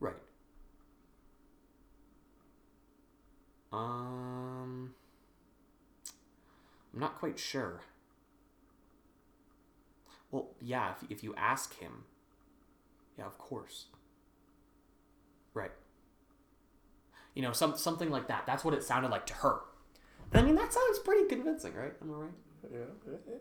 Right. 0.00 0.16
Um, 3.72 4.94
I'm 6.94 7.00
not 7.00 7.18
quite 7.18 7.38
sure. 7.38 7.80
Well, 10.32 10.48
yeah, 10.60 10.92
if, 11.00 11.10
if 11.10 11.22
you 11.24 11.34
ask 11.36 11.78
him. 11.78 12.04
Yeah, 13.16 13.26
of 13.26 13.38
course. 13.38 13.86
Right. 15.54 15.70
You 17.34 17.42
know, 17.42 17.52
some 17.52 17.76
something 17.76 18.10
like 18.10 18.26
that. 18.28 18.44
That's 18.46 18.64
what 18.64 18.74
it 18.74 18.82
sounded 18.82 19.10
like 19.10 19.26
to 19.26 19.34
her. 19.34 19.60
I 20.34 20.42
mean, 20.42 20.54
that 20.56 20.72
sounds 20.72 20.98
pretty 21.00 21.28
convincing, 21.28 21.74
right? 21.74 21.92
Am 22.02 22.10
I 22.10 22.14
right? 22.14 22.30
Yeah, 22.72 23.34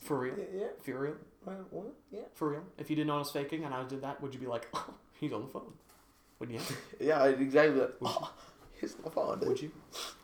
For 0.00 0.18
real? 0.20 0.34
yeah. 0.54 0.66
For 0.82 0.98
real? 0.98 1.14
Well, 1.44 1.92
yeah. 2.10 2.20
For 2.34 2.50
real? 2.50 2.62
If 2.78 2.88
you 2.88 2.96
didn't 2.96 3.08
know 3.08 3.16
I 3.16 3.18
was 3.18 3.30
faking 3.30 3.64
and 3.64 3.74
I 3.74 3.84
did 3.84 4.00
that, 4.02 4.20
would 4.22 4.32
you 4.32 4.40
be 4.40 4.46
like, 4.46 4.66
oh, 4.74 4.94
he's 5.20 5.32
on 5.34 5.42
the 5.42 5.48
phone? 5.48 5.72
Wouldn't 6.38 6.58
you? 6.58 6.76
Yeah, 7.06 7.24
exactly. 7.26 7.82
Oh, 8.02 8.32
here's 8.72 8.96
my 9.04 9.10
phone. 9.10 9.40
Would 9.40 9.60
you? 9.60 9.70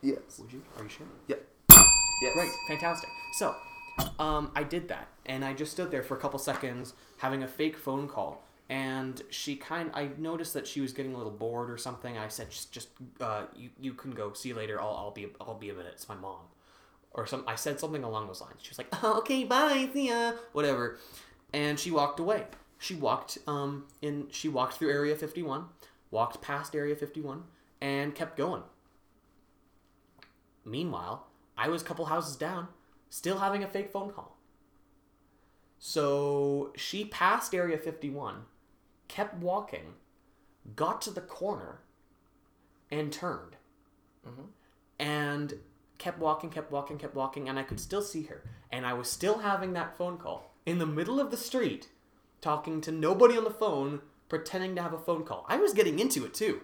Yes. 0.01 0.39
Would 0.39 0.53
you? 0.53 0.63
Are 0.79 0.85
you 0.85 0.89
sure? 0.89 1.07
Yeah. 1.27 1.37
Yes. 2.23 2.33
Great, 2.35 2.51
fantastic. 2.69 3.09
So, 3.39 3.55
um, 4.19 4.51
I 4.55 4.63
did 4.63 4.89
that, 4.89 5.09
and 5.27 5.45
I 5.45 5.53
just 5.53 5.73
stood 5.73 5.91
there 5.91 6.03
for 6.03 6.17
a 6.17 6.21
couple 6.21 6.39
seconds 6.39 6.95
having 7.19 7.43
a 7.43 7.49
fake 7.49 7.77
phone 7.77 8.09
call. 8.09 8.43
And 8.71 9.23
she 9.31 9.57
kind, 9.57 9.91
I 9.95 10.11
noticed 10.19 10.53
that 10.53 10.67
she 10.67 10.83
was 10.83 10.93
getting 10.93 11.15
a 11.15 11.17
little 11.17 11.33
bored 11.33 11.71
or 11.71 11.79
something. 11.79 12.19
I 12.19 12.29
said, 12.29 12.51
just, 12.51 12.71
just, 12.71 12.89
uh, 13.19 13.45
you, 13.57 13.71
you 13.81 13.95
can 13.95 14.11
go. 14.11 14.35
See 14.35 14.51
you 14.51 14.55
later. 14.55 14.79
I'll, 14.79 14.95
I'll 14.95 15.11
be, 15.11 15.29
I'll 15.41 15.55
be 15.55 15.71
a 15.71 15.75
minute. 15.75 15.93
It's 15.95 16.09
my 16.09 16.15
mom, 16.15 16.41
or 17.13 17.27
some. 17.27 17.45
I 17.47 17.55
said 17.55 17.81
something 17.81 18.05
along 18.05 18.27
those 18.27 18.43
lines. 18.43 18.57
She 18.61 18.71
was 18.71 18.79
like, 18.79 18.89
oh, 19.03 19.19
"Okay, 19.19 19.45
bye, 19.45 19.89
see 19.93 20.09
ya," 20.09 20.33
whatever, 20.53 20.99
and 21.55 21.81
she 21.81 21.91
walked 21.91 22.21
away. 22.21 22.45
She 22.79 22.95
walked 22.95 23.39
um 23.47 23.87
in. 24.03 24.27
She 24.31 24.49
walked 24.49 24.75
through 24.75 24.91
Area 24.91 25.17
51, 25.17 25.65
walked 26.11 26.43
past 26.43 26.75
Area 26.77 26.95
51, 26.95 27.45
and 27.81 28.15
kept 28.15 28.37
going. 28.37 28.63
Meanwhile, 30.65 31.27
I 31.57 31.69
was 31.69 31.81
a 31.81 31.85
couple 31.87 32.05
houses 32.05 32.37
down, 32.37 32.69
still 33.11 33.39
having 33.39 33.63
a 33.63 33.69
fake 33.69 33.91
phone 33.91 34.11
call. 34.11 34.37
So 35.79 36.73
she 36.77 37.05
passed 37.05 37.55
Area 37.55 37.79
51, 37.79 38.43
kept 39.07 39.35
walking, 39.37 39.95
got 40.75 41.01
to 41.03 41.11
the 41.11 41.21
corner, 41.21 41.81
and 42.91 43.13
turned. 43.13 43.57
Mm-hmm. 44.27 44.43
And 44.99 45.55
kept 45.99 46.19
walking, 46.19 46.51
kept 46.51 46.73
walking, 46.73 46.99
kept 46.99 47.15
walking, 47.15 47.49
and 47.49 47.59
I 47.59 47.63
could 47.63 47.79
still 47.79 48.03
see 48.03 48.25
her. 48.25 48.43
And 48.73 48.85
I 48.85 48.95
was 48.95 49.11
still 49.11 49.39
having 49.39 49.73
that 49.75 49.97
phone 49.97 50.19
call 50.19 50.55
in 50.67 50.79
the 50.79 50.87
middle 50.87 51.21
of 51.21 51.31
the 51.31 51.37
street, 51.37 51.89
talking 52.41 52.81
to 52.83 52.93
nobody 52.93 53.37
on 53.37 53.45
the 53.45 53.51
phone, 53.51 54.01
pretending 54.29 54.75
to 54.77 54.83
have 54.83 54.93
a 54.93 54.99
phone 54.99 55.25
call. 55.25 55.47
I 55.49 55.59
was 55.59 55.73
getting 55.73 55.99
into 55.99 56.25
it 56.25 56.35
too. 56.35 56.61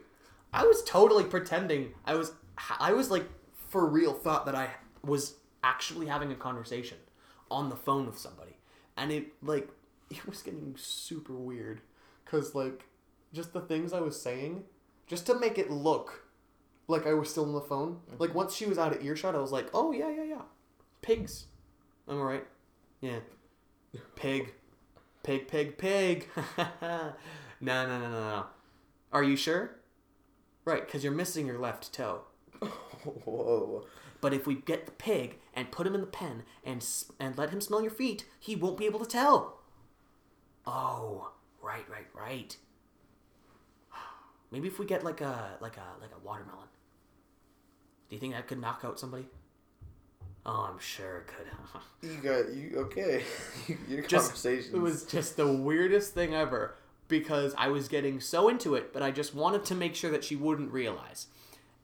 I 0.53 0.65
was 0.65 0.83
totally 0.85 1.25
pretending. 1.25 1.95
I 2.05 2.15
was, 2.15 2.33
I 2.79 2.93
was 2.93 3.11
like, 3.11 3.29
for 3.69 3.87
real, 3.87 4.13
thought 4.13 4.47
that 4.47 4.55
I 4.55 4.71
was 5.03 5.35
actually 5.65 6.07
having 6.07 6.31
a 6.31 6.37
conversation 6.37 6.99
on 7.51 7.71
the 7.71 7.77
phone 7.77 8.07
with 8.07 8.19
somebody, 8.19 8.57
and 8.97 9.11
it 9.11 9.33
like 9.43 9.69
it 10.11 10.27
was 10.29 10.43
getting 10.43 10.75
super 10.77 11.33
weird, 11.33 11.81
cause 12.27 12.55
like 12.55 12.85
just 13.33 13.53
the 13.53 13.61
things 13.61 13.93
I 13.93 14.01
was 14.01 14.21
saying, 14.21 14.65
just 15.07 15.27
to 15.27 15.39
make 15.39 15.59
it 15.59 15.71
look 15.71 16.25
like 16.87 17.07
I 17.07 17.15
was 17.15 17.31
still 17.31 17.47
on 17.47 17.55
the 17.55 17.61
phone. 17.61 17.95
Mm-hmm. 17.95 18.17
Like 18.19 18.35
once 18.35 18.55
she 18.55 18.67
was 18.67 18.79
out 18.79 18.95
of 18.95 19.03
earshot, 19.03 19.35
I 19.35 19.39
was 19.41 19.51
like, 19.51 19.69
oh 19.73 19.93
yeah, 19.93 20.11
yeah, 20.11 20.25
yeah, 20.25 20.43
pigs. 21.03 21.47
I'm 22.07 22.19
all 22.19 22.25
right. 22.25 22.47
Yeah, 23.01 23.21
pig, 24.15 24.53
pig, 25.23 25.49
pig, 25.49 25.79
pig. 25.79 26.29
no, 26.59 27.13
no, 27.61 27.87
no, 27.87 27.99
no, 27.99 28.11
no. 28.11 28.47
Are 29.13 29.23
you 29.23 29.37
sure? 29.37 29.77
Right, 30.65 30.85
because 30.85 31.05
you're 31.05 31.13
missing 31.13 31.47
your 31.47 31.59
left 31.59 31.93
toe. 31.93 32.23
Whoa. 33.25 33.85
But 34.25 34.33
if 34.33 34.47
we 34.47 34.55
get 34.55 34.87
the 34.87 34.93
pig 34.93 35.37
and 35.53 35.71
put 35.71 35.87
him 35.87 35.95
in 35.95 36.01
the 36.01 36.07
pen 36.07 36.45
and 36.65 36.83
and 37.21 37.37
let 37.37 37.51
him 37.51 37.61
smell 37.61 37.83
your 37.83 37.91
feet, 37.91 38.25
he 38.41 38.57
won't 38.57 38.79
be 38.79 38.87
able 38.87 39.01
to 39.01 39.05
tell. 39.05 39.61
Oh, 40.67 41.33
right, 41.61 41.85
right, 41.91 42.07
right. 42.15 42.57
Maybe 44.51 44.67
if 44.67 44.79
we 44.79 44.87
get 44.87 45.05
like 45.05 45.21
a 45.21 45.59
like 45.61 45.77
a 45.77 46.01
like 46.01 46.09
a 46.17 46.27
watermelon. 46.27 46.69
Do 48.09 48.17
you 48.17 48.19
think 48.19 48.33
that 48.33 48.47
could 48.49 48.63
knock 48.63 48.81
out 48.83 48.99
somebody? 48.99 49.27
Oh, 50.47 50.71
I'm 50.73 50.79
sure 50.79 51.19
it 51.19 51.27
could. 51.27 51.47
You 52.11 52.17
got 52.23 52.55
you 52.55 52.79
okay? 52.79 53.25
Your 53.91 54.07
just 54.07 54.29
conversations. 54.29 54.73
it 54.75 54.81
was 54.81 55.05
just 55.05 55.37
the 55.37 55.53
weirdest 55.53 56.15
thing 56.15 56.35
ever 56.35 56.77
because 57.09 57.55
I 57.59 57.69
was 57.69 57.89
getting 57.89 58.21
so 58.21 58.49
into 58.49 58.75
it, 58.75 58.91
but 58.95 59.03
I 59.03 59.11
just 59.11 59.35
wanted 59.35 59.67
to 59.67 59.75
make 59.75 59.95
sure 59.95 60.11
that 60.13 60.25
she 60.25 60.35
wouldn't 60.35 60.73
realize. 60.73 61.27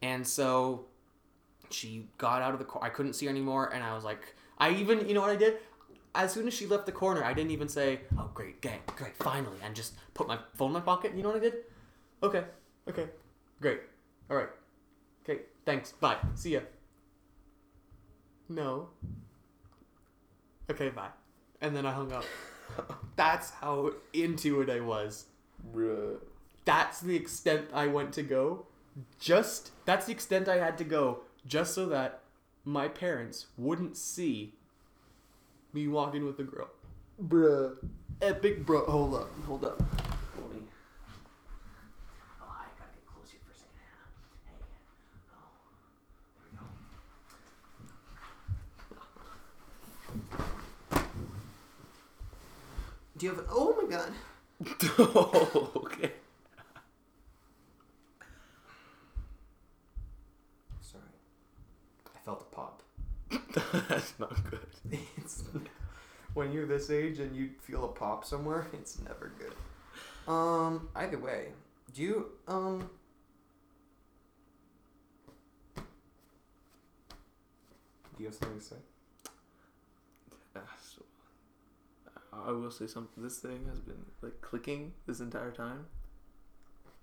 And 0.01 0.27
so 0.27 0.87
she 1.71 2.07
got 2.19 2.43
out 2.43 2.53
of 2.53 2.59
the 2.59 2.65
car. 2.65 2.83
I 2.83 2.89
couldn't 2.89 3.15
see 3.15 3.27
her 3.27 3.31
anymore, 3.31 3.71
and 3.73 3.83
I 3.83 3.95
was 3.95 4.05
like, 4.05 4.35
I 4.59 4.71
even, 4.73 5.07
you 5.09 5.15
know 5.15 5.21
what 5.21 5.31
I 5.31 5.37
did? 5.37 5.59
As 6.15 6.33
soon 6.33 6.47
as 6.47 6.55
she 6.55 6.67
left 6.67 6.87
the 6.87 6.93
corner, 6.93 7.25
I 7.25 7.33
didn't 7.33 7.53
even 7.53 7.69
say, 7.69 8.01
"Oh, 8.19 8.31
great, 8.35 8.61
great, 8.61 8.85
great, 8.97 9.17
finally," 9.17 9.57
and 9.63 9.77
just 9.77 9.95
put 10.13 10.27
my 10.27 10.39
phone 10.55 10.71
in 10.71 10.75
my 10.75 10.81
pocket. 10.81 11.15
You 11.15 11.23
know 11.23 11.29
what 11.29 11.37
I 11.37 11.41
did? 11.41 11.55
Okay, 12.23 12.45
okay, 12.89 13.07
great, 13.61 13.81
all 14.29 14.37
right, 14.37 14.49
okay, 15.23 15.43
thanks, 15.65 15.93
bye, 15.93 16.17
see 16.35 16.55
ya. 16.55 16.61
No. 18.49 18.89
Okay, 20.69 20.89
bye. 20.89 21.11
And 21.61 21.75
then 21.75 21.87
I 21.87 21.93
hung 21.93 22.13
up. 22.13 22.25
That's 23.17 23.51
how 23.51 23.93
into 24.13 24.61
it 24.63 24.69
I 24.71 24.81
was. 24.81 25.27
Bruh. 25.73 26.19
That's 26.65 27.01
the 27.01 27.15
extent 27.15 27.67
I 27.73 27.87
went 27.87 28.13
to 28.15 28.23
go. 28.23 28.67
Just 29.19 29.71
that's 29.85 30.07
the 30.07 30.13
extent 30.13 30.49
I 30.49 30.59
had 30.59 30.77
to 30.79 30.85
go 30.85 31.21
just 31.47 31.75
so 31.75 31.87
that 31.87 32.21
my 32.65 32.89
parents 32.89 33.47
wouldn't 33.57 33.97
see 33.97 34.53
me 35.73 35.89
walking 35.89 36.25
with 36.25 36.39
a 36.39 36.45
girl. 36.45 36.69
Bruh. 37.23 37.77
Eh, 38.23 38.29
Epic 38.29 38.67
bro. 38.67 38.85
Hold 38.87 39.15
up. 39.15 39.31
Hold 39.47 39.65
up. 39.65 39.79
Let 39.81 39.89
me- 40.53 40.63
Oh, 42.43 42.47
I 42.49 42.65
gotta 42.79 42.93
get 42.93 43.07
close 43.07 43.31
here 43.31 43.41
for 43.45 43.53
a 43.53 43.55
second. 43.55 43.79
Hey. 44.45 44.55
Oh. 45.33 45.47
There 46.37 46.45
we 46.51 46.57
go. 46.59 46.65
Do 53.17 53.27
you 53.27 53.31
have 53.33 53.39
an? 53.41 53.47
Oh 53.51 53.77
my 53.83 53.89
god. 53.97 54.13
okay. 55.77 56.13
Sorry. 60.81 61.03
I 62.15 62.19
felt 62.25 62.43
a 62.43 62.55
pop. 62.55 62.83
That's 63.89 64.10
not 64.21 64.51
good. 64.51 64.67
It's 65.17 65.43
when 66.35 66.53
you're 66.53 66.67
this 66.67 66.91
age 66.91 67.19
and 67.19 67.35
you 67.35 67.51
feel 67.61 67.85
a 67.85 67.89
pop 67.89 68.25
somewhere, 68.25 68.67
it's 68.73 68.99
never 69.01 69.33
good. 69.39 69.53
Um. 70.33 70.89
Either 70.95 71.19
way, 71.19 71.49
do 71.95 72.03
you 72.03 72.27
um. 72.47 72.89
Do 78.17 78.25
you 78.25 78.27
have 78.27 78.35
something 78.35 78.59
to 78.59 78.65
say? 78.65 78.77
Uh, 80.55 80.61
so, 80.83 81.03
I 82.33 82.51
will 82.53 82.71
say 82.71 82.87
something. 82.87 83.23
This 83.23 83.39
thing 83.39 83.67
has 83.71 83.81
been 83.81 84.05
like 84.23 84.41
clicking 84.41 84.93
this 85.07 85.21
entire 85.21 85.51
time. 85.53 85.87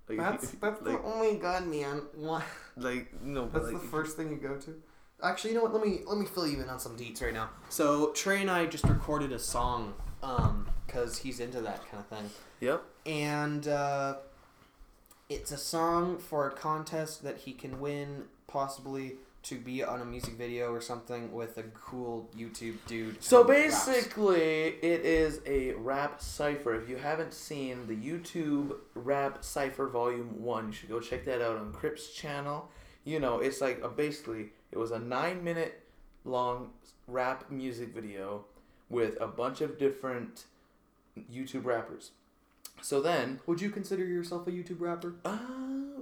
Like, 0.07 0.19
if 0.19 0.23
you- 0.25 0.31
That's 0.31 0.43
if 0.43 0.53
you- 0.53 0.59
that's 0.61 0.81
like, 0.83 1.01
the 1.01 1.07
only 1.07 1.35
god 1.37 1.67
man. 1.67 2.01
What? 2.15 2.43
like 2.77 3.21
no, 3.21 3.45
but 3.45 3.53
That's 3.63 3.73
like, 3.73 3.81
the 3.81 3.87
first 3.89 4.15
thing 4.17 4.29
you 4.29 4.37
go 4.37 4.57
to. 4.57 4.81
Actually, 5.21 5.51
you 5.51 5.55
know 5.57 5.63
what? 5.63 5.73
Let 5.73 5.85
me 5.85 6.01
let 6.05 6.17
me 6.17 6.25
fill 6.25 6.47
you 6.47 6.61
in 6.61 6.69
on 6.69 6.79
some 6.79 6.95
deets 6.95 7.21
right 7.21 7.33
now. 7.33 7.49
So 7.69 8.11
Trey 8.11 8.41
and 8.41 8.51
I 8.51 8.65
just 8.65 8.85
recorded 8.85 9.31
a 9.31 9.39
song, 9.39 9.93
um, 10.21 10.69
cause 10.87 11.17
he's 11.17 11.39
into 11.39 11.61
that 11.61 11.81
kind 11.89 12.03
of 12.03 12.07
thing. 12.07 12.29
Yep. 12.59 12.83
and 13.05 13.67
uh, 13.67 14.15
it's 15.29 15.51
a 15.51 15.57
song 15.57 16.17
for 16.17 16.47
a 16.47 16.51
contest 16.51 17.23
that 17.23 17.37
he 17.37 17.53
can 17.53 17.79
win, 17.79 18.25
possibly 18.47 19.15
to 19.43 19.57
be 19.57 19.83
on 19.83 20.01
a 20.01 20.05
music 20.05 20.33
video 20.33 20.73
or 20.73 20.81
something 20.81 21.31
with 21.31 21.57
a 21.57 21.63
cool 21.63 22.29
YouTube 22.37 22.75
dude. 22.85 23.23
So 23.23 23.43
who 23.43 23.49
raps. 23.51 23.85
basically, 23.85 24.41
it 24.41 25.05
is 25.05 25.39
a 25.45 25.71
rap 25.73 26.21
cipher. 26.21 26.75
If 26.75 26.89
you 26.89 26.97
haven't 26.97 27.33
seen 27.33 27.87
the 27.87 27.95
YouTube 27.95 28.75
rap 28.93 29.43
cipher 29.43 29.87
volume 29.87 30.43
one, 30.43 30.67
you 30.67 30.73
should 30.73 30.89
go 30.89 30.99
check 30.99 31.23
that 31.25 31.41
out 31.41 31.57
on 31.57 31.71
Crypt's 31.71 32.09
channel. 32.09 32.69
You 33.05 33.21
know, 33.21 33.39
it's 33.39 33.61
like 33.61 33.81
a, 33.81 33.87
basically 33.87 34.49
it 34.71 34.77
was 34.77 34.91
a 34.91 34.99
nine 34.99 35.43
minute 35.43 35.83
long 36.25 36.71
rap 37.07 37.49
music 37.49 37.93
video 37.93 38.45
with 38.89 39.19
a 39.21 39.27
bunch 39.27 39.61
of 39.61 39.77
different 39.77 40.45
YouTube 41.31 41.65
rappers. 41.65 42.11
So 42.81 43.01
then, 43.01 43.39
would 43.47 43.59
you 43.59 43.69
consider 43.69 44.05
yourself 44.05 44.47
a 44.47 44.51
YouTube 44.51 44.79
rapper? 44.81 45.15
uh, 45.25 45.37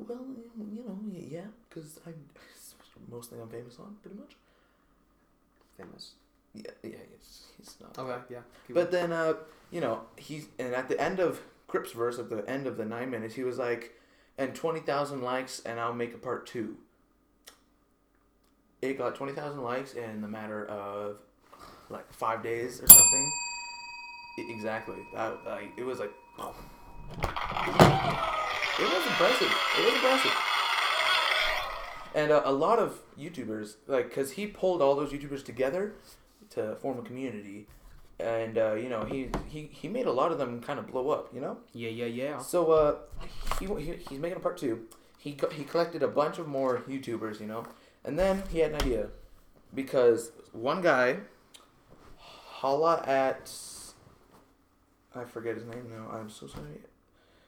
well, 0.07 0.25
you 0.71 0.83
know, 0.83 0.99
yeah, 1.13 1.45
because 1.69 1.99
I 2.05 2.11
most 3.09 3.29
thing 3.29 3.39
I'm 3.41 3.49
famous 3.49 3.77
on, 3.79 3.95
pretty 4.01 4.17
much. 4.17 4.35
Famous. 5.77 6.11
Yeah, 6.53 6.71
yeah, 6.83 6.97
it's, 7.13 7.43
it's 7.59 7.75
not. 7.81 7.97
Okay, 7.97 8.21
yeah. 8.29 8.39
But 8.69 8.91
then, 8.91 9.11
uh, 9.11 9.33
you 9.71 9.81
know, 9.81 10.01
he's 10.15 10.47
and 10.57 10.73
at 10.73 10.87
the 10.89 10.99
end 10.99 11.19
of 11.19 11.41
Crypt's 11.67 11.91
verse, 11.91 12.17
at 12.17 12.29
the 12.29 12.47
end 12.49 12.67
of 12.67 12.77
the 12.77 12.85
nine 12.85 13.09
minutes, 13.09 13.35
he 13.35 13.43
was 13.43 13.57
like, 13.57 13.99
"And 14.37 14.55
twenty 14.55 14.79
thousand 14.79 15.21
likes, 15.21 15.59
and 15.65 15.79
I'll 15.79 15.93
make 15.93 16.13
a 16.13 16.17
part 16.17 16.45
two. 16.47 16.77
It 18.81 18.97
got 18.97 19.15
twenty 19.15 19.33
thousand 19.33 19.61
likes 19.63 19.93
in 19.93 20.21
the 20.21 20.27
matter 20.27 20.65
of 20.67 21.17
like 21.89 22.11
five 22.13 22.43
days 22.43 22.81
or 22.81 22.87
something. 22.87 23.31
I- 24.39 24.47
exactly. 24.49 24.97
That 25.13 25.37
like 25.45 25.71
it 25.77 25.83
was 25.83 25.99
like. 25.99 26.11
It 28.77 28.83
was 28.83 29.05
impressive. 29.07 29.51
It 29.79 29.85
was 29.85 29.93
impressive. 29.93 30.31
And 32.13 32.31
uh, 32.31 32.41
a 32.45 32.51
lot 32.51 32.79
of 32.79 32.99
YouTubers, 33.19 33.75
like, 33.87 34.13
cause 34.13 34.31
he 34.31 34.47
pulled 34.47 34.81
all 34.81 34.95
those 34.95 35.11
YouTubers 35.11 35.43
together 35.43 35.93
to 36.51 36.75
form 36.75 36.97
a 36.99 37.01
community, 37.01 37.67
and 38.19 38.57
uh, 38.57 38.73
you 38.75 38.87
know 38.89 39.03
he, 39.03 39.29
he 39.49 39.69
he 39.71 39.87
made 39.89 40.05
a 40.05 40.11
lot 40.11 40.31
of 40.31 40.37
them 40.37 40.61
kind 40.61 40.79
of 40.79 40.87
blow 40.87 41.09
up, 41.09 41.29
you 41.33 41.41
know. 41.41 41.57
yeah, 41.73 41.89
yeah, 41.89 42.05
yeah. 42.05 42.37
So 42.39 42.71
uh, 42.71 42.95
he, 43.59 43.65
he 43.65 43.93
he's 44.09 44.19
making 44.19 44.37
a 44.37 44.39
part 44.41 44.57
two. 44.57 44.83
He 45.19 45.33
co- 45.33 45.49
he 45.49 45.63
collected 45.65 46.03
a 46.03 46.07
bunch 46.07 46.37
of 46.39 46.47
more 46.47 46.77
YouTubers, 46.87 47.39
you 47.41 47.47
know, 47.47 47.65
and 48.05 48.17
then 48.17 48.43
he 48.51 48.59
had 48.59 48.71
an 48.71 48.81
idea, 48.81 49.07
because 49.73 50.31
one 50.51 50.81
guy, 50.81 51.17
holla 52.17 53.03
at, 53.07 53.51
I 55.15 55.23
forget 55.23 55.55
his 55.55 55.65
name 55.65 55.89
now. 55.89 56.09
I'm 56.15 56.29
so 56.29 56.47
sorry. 56.47 56.65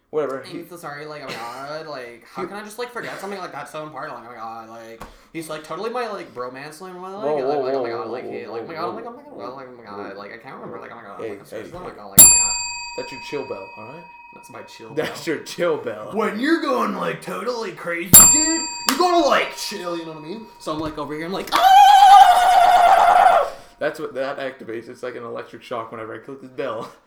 whatever. 0.10 0.42
He, 0.44 0.60
I'm 0.60 0.70
so 0.70 0.78
sorry, 0.78 1.06
like, 1.06 1.22
oh 1.24 1.28
my 1.28 1.34
god, 1.34 1.88
like, 1.88 2.26
how 2.26 2.46
can 2.46 2.56
I 2.56 2.64
just, 2.64 2.80
like, 2.80 2.92
forget 2.92 3.20
something 3.20 3.40
like 3.40 3.52
that 3.52 3.70
so 3.70 3.84
important? 3.84 4.16
Like, 4.16 4.26
oh 4.26 4.32
my 4.32 4.36
god, 4.36 4.70
like, 4.70 5.04
he's, 5.34 5.50
like, 5.50 5.64
totally 5.64 5.90
my, 5.90 6.08
like, 6.08 6.34
bromance, 6.34 6.82
like, 6.82 6.94
like, 6.94 7.02
Whoa, 7.02 7.10
oh 7.24 7.36
like, 7.36 7.44
whoa, 7.44 7.60
like, 7.62 7.74
oh 7.74 7.84
my 7.84 7.90
god, 7.90 8.08
oh 8.08 8.12
like, 8.12 8.24
whoa, 8.26 8.32
he, 8.32 8.48
like, 8.48 8.62
oh 8.64 8.68
my 8.68 8.74
god, 8.74 8.96
like, 8.96 9.06
oh 9.06 9.12
my 9.12 9.24
god, 9.24 9.56
like, 9.56 9.68
oh 9.68 9.76
my 9.78 9.84
god, 9.84 10.16
like, 10.18 10.34
I 10.34 10.38
can't 10.38 10.56
remember, 10.56 10.80
like, 10.80 10.92
oh 10.92 10.96
my 10.96 11.04
god, 11.04 11.20
Hey, 11.22 11.30
like, 11.32 11.40
I'm 11.42 11.46
hey, 11.46 11.58
hey. 11.58 11.64
like, 11.64 11.74
oh, 11.76 11.86
like, 11.86 11.98
oh 12.00 12.10
my 12.10 12.18
god. 12.18 12.54
that's 12.98 13.12
your 13.12 13.22
chill 13.30 13.48
bell, 13.48 13.70
all 13.78 13.88
right? 13.90 14.04
That's 14.34 14.50
my 14.50 14.62
chill. 14.64 14.90
Bell. 14.90 15.06
That's 15.06 15.26
your 15.26 15.40
chill 15.40 15.78
bell. 15.78 16.12
when 16.14 16.40
you're 16.40 16.62
going 16.62 16.96
like 16.96 17.22
totally 17.22 17.72
crazy, 17.72 18.12
dude, 18.34 18.62
you 18.90 18.98
gotta 18.98 19.28
like 19.28 19.56
chill. 19.56 19.98
You 19.98 20.06
know 20.06 20.14
what 20.14 20.24
I 20.24 20.28
mean? 20.28 20.48
So 20.60 20.74
I'm 20.74 20.80
like 20.80 20.98
over 20.98 21.14
here. 21.16 21.26
I'm 21.26 21.32
like, 21.32 21.50
ah! 21.54 23.54
That's 23.80 24.00
what 24.00 24.14
that 24.16 24.38
activates. 24.38 24.90
It's 24.90 25.04
like 25.04 25.16
an 25.16 25.24
electric 25.24 25.62
shock 25.64 25.92
whenever 25.92 26.16
I 26.16 26.20
click 26.20 26.42
this 26.42 26.52
bell. 26.52 26.92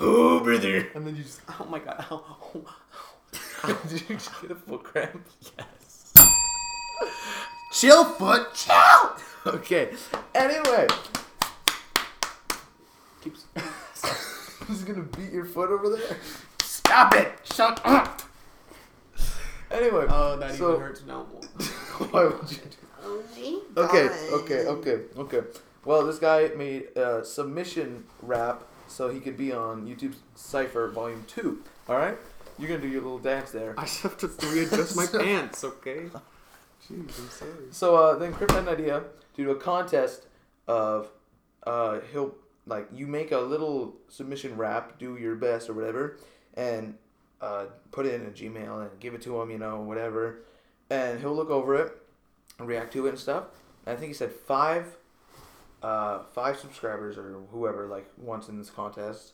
Oh, 0.00 0.40
brother. 0.40 0.88
and 0.94 1.06
then 1.06 1.14
you 1.14 1.22
just, 1.22 1.40
oh 1.48 1.64
my 1.70 1.78
god, 1.78 2.04
oh, 2.10 2.36
oh. 2.54 2.76
Did 3.88 4.00
you 4.08 4.16
just 4.16 4.42
get 4.42 4.50
a 4.50 4.54
foot 4.56 4.82
cramp? 4.82 5.24
yes. 5.56 6.14
chill, 7.72 8.04
foot, 8.04 8.52
chill. 8.54 9.16
Okay. 9.46 9.94
Anyway. 10.34 10.86
Keeps. 13.22 13.44
Who's 14.66 14.82
gonna 14.82 15.02
beat 15.02 15.32
your 15.32 15.44
foot 15.44 15.70
over 15.70 15.96
there? 15.96 16.16
Stop 16.62 17.14
it! 17.14 17.32
Shut 17.54 17.80
up! 17.84 18.22
Anyway. 19.78 20.06
Oh, 20.08 20.36
that 20.36 20.54
so, 20.54 20.70
even 20.70 20.80
hurts 20.80 21.04
now. 21.06 21.26
More. 21.32 21.42
Why 22.10 22.24
would 22.24 22.50
you 22.50 22.58
do 22.58 22.88
Okay, 23.76 24.08
okay, 24.32 24.66
okay, 24.66 25.00
okay. 25.16 25.40
Well, 25.84 26.04
this 26.04 26.18
guy 26.18 26.48
made 26.56 26.96
a 26.96 27.24
submission 27.24 28.04
rap 28.22 28.64
so 28.88 29.08
he 29.08 29.20
could 29.20 29.36
be 29.36 29.52
on 29.52 29.86
YouTube's 29.86 30.18
Cypher 30.34 30.88
Volume 30.88 31.24
2. 31.28 31.62
Alright? 31.88 32.18
You're 32.58 32.68
gonna 32.68 32.80
do 32.80 32.88
your 32.88 33.02
little 33.02 33.18
dance 33.18 33.52
there. 33.52 33.74
I 33.78 33.82
just 33.82 34.02
have 34.02 34.18
to 34.18 34.26
readjust 34.52 34.96
my 34.96 35.06
pants, 35.06 35.62
okay? 35.62 36.08
Jeez, 36.88 37.18
I'm 37.18 37.30
sorry. 37.30 37.50
So 37.70 37.96
uh, 37.96 38.16
then 38.16 38.32
Crypt 38.32 38.52
had 38.52 38.64
an 38.64 38.68
idea 38.68 39.04
to 39.36 39.44
do 39.44 39.50
a 39.50 39.56
contest 39.56 40.26
of 40.66 41.08
uh, 41.64 42.00
he'll 42.12 42.34
like 42.66 42.88
you 42.92 43.06
make 43.06 43.32
a 43.32 43.38
little 43.38 43.96
submission 44.08 44.56
rap, 44.56 44.98
do 44.98 45.16
your 45.16 45.36
best 45.36 45.70
or 45.70 45.74
whatever, 45.74 46.18
and 46.54 46.94
uh, 47.40 47.66
put 47.90 48.06
it 48.06 48.14
in 48.14 48.26
a 48.26 48.30
Gmail 48.30 48.82
and 48.82 49.00
give 49.00 49.14
it 49.14 49.22
to 49.22 49.40
him, 49.40 49.50
you 49.50 49.58
know, 49.58 49.80
whatever, 49.80 50.40
and 50.90 51.20
he'll 51.20 51.34
look 51.34 51.50
over 51.50 51.74
it, 51.76 51.96
and 52.58 52.68
react 52.68 52.92
to 52.94 53.06
it 53.06 53.10
and 53.10 53.18
stuff. 53.18 53.44
And 53.86 53.96
I 53.96 53.98
think 53.98 54.08
he 54.08 54.14
said 54.14 54.32
five, 54.32 54.96
uh, 55.82 56.20
five 56.34 56.58
subscribers 56.58 57.16
or 57.16 57.40
whoever 57.50 57.86
like 57.86 58.10
wants 58.16 58.48
in 58.48 58.58
this 58.58 58.70
contest 58.70 59.32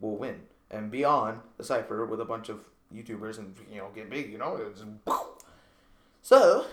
will 0.00 0.16
win 0.16 0.40
and 0.70 0.90
be 0.90 1.04
on 1.04 1.40
the 1.58 1.64
cipher 1.64 2.06
with 2.06 2.20
a 2.20 2.24
bunch 2.24 2.48
of 2.48 2.64
YouTubers 2.94 3.38
and 3.38 3.54
you 3.70 3.78
know 3.78 3.88
get 3.94 4.10
big, 4.10 4.30
you 4.30 4.38
know. 4.38 4.56
It's, 4.56 4.84
so 6.22 6.66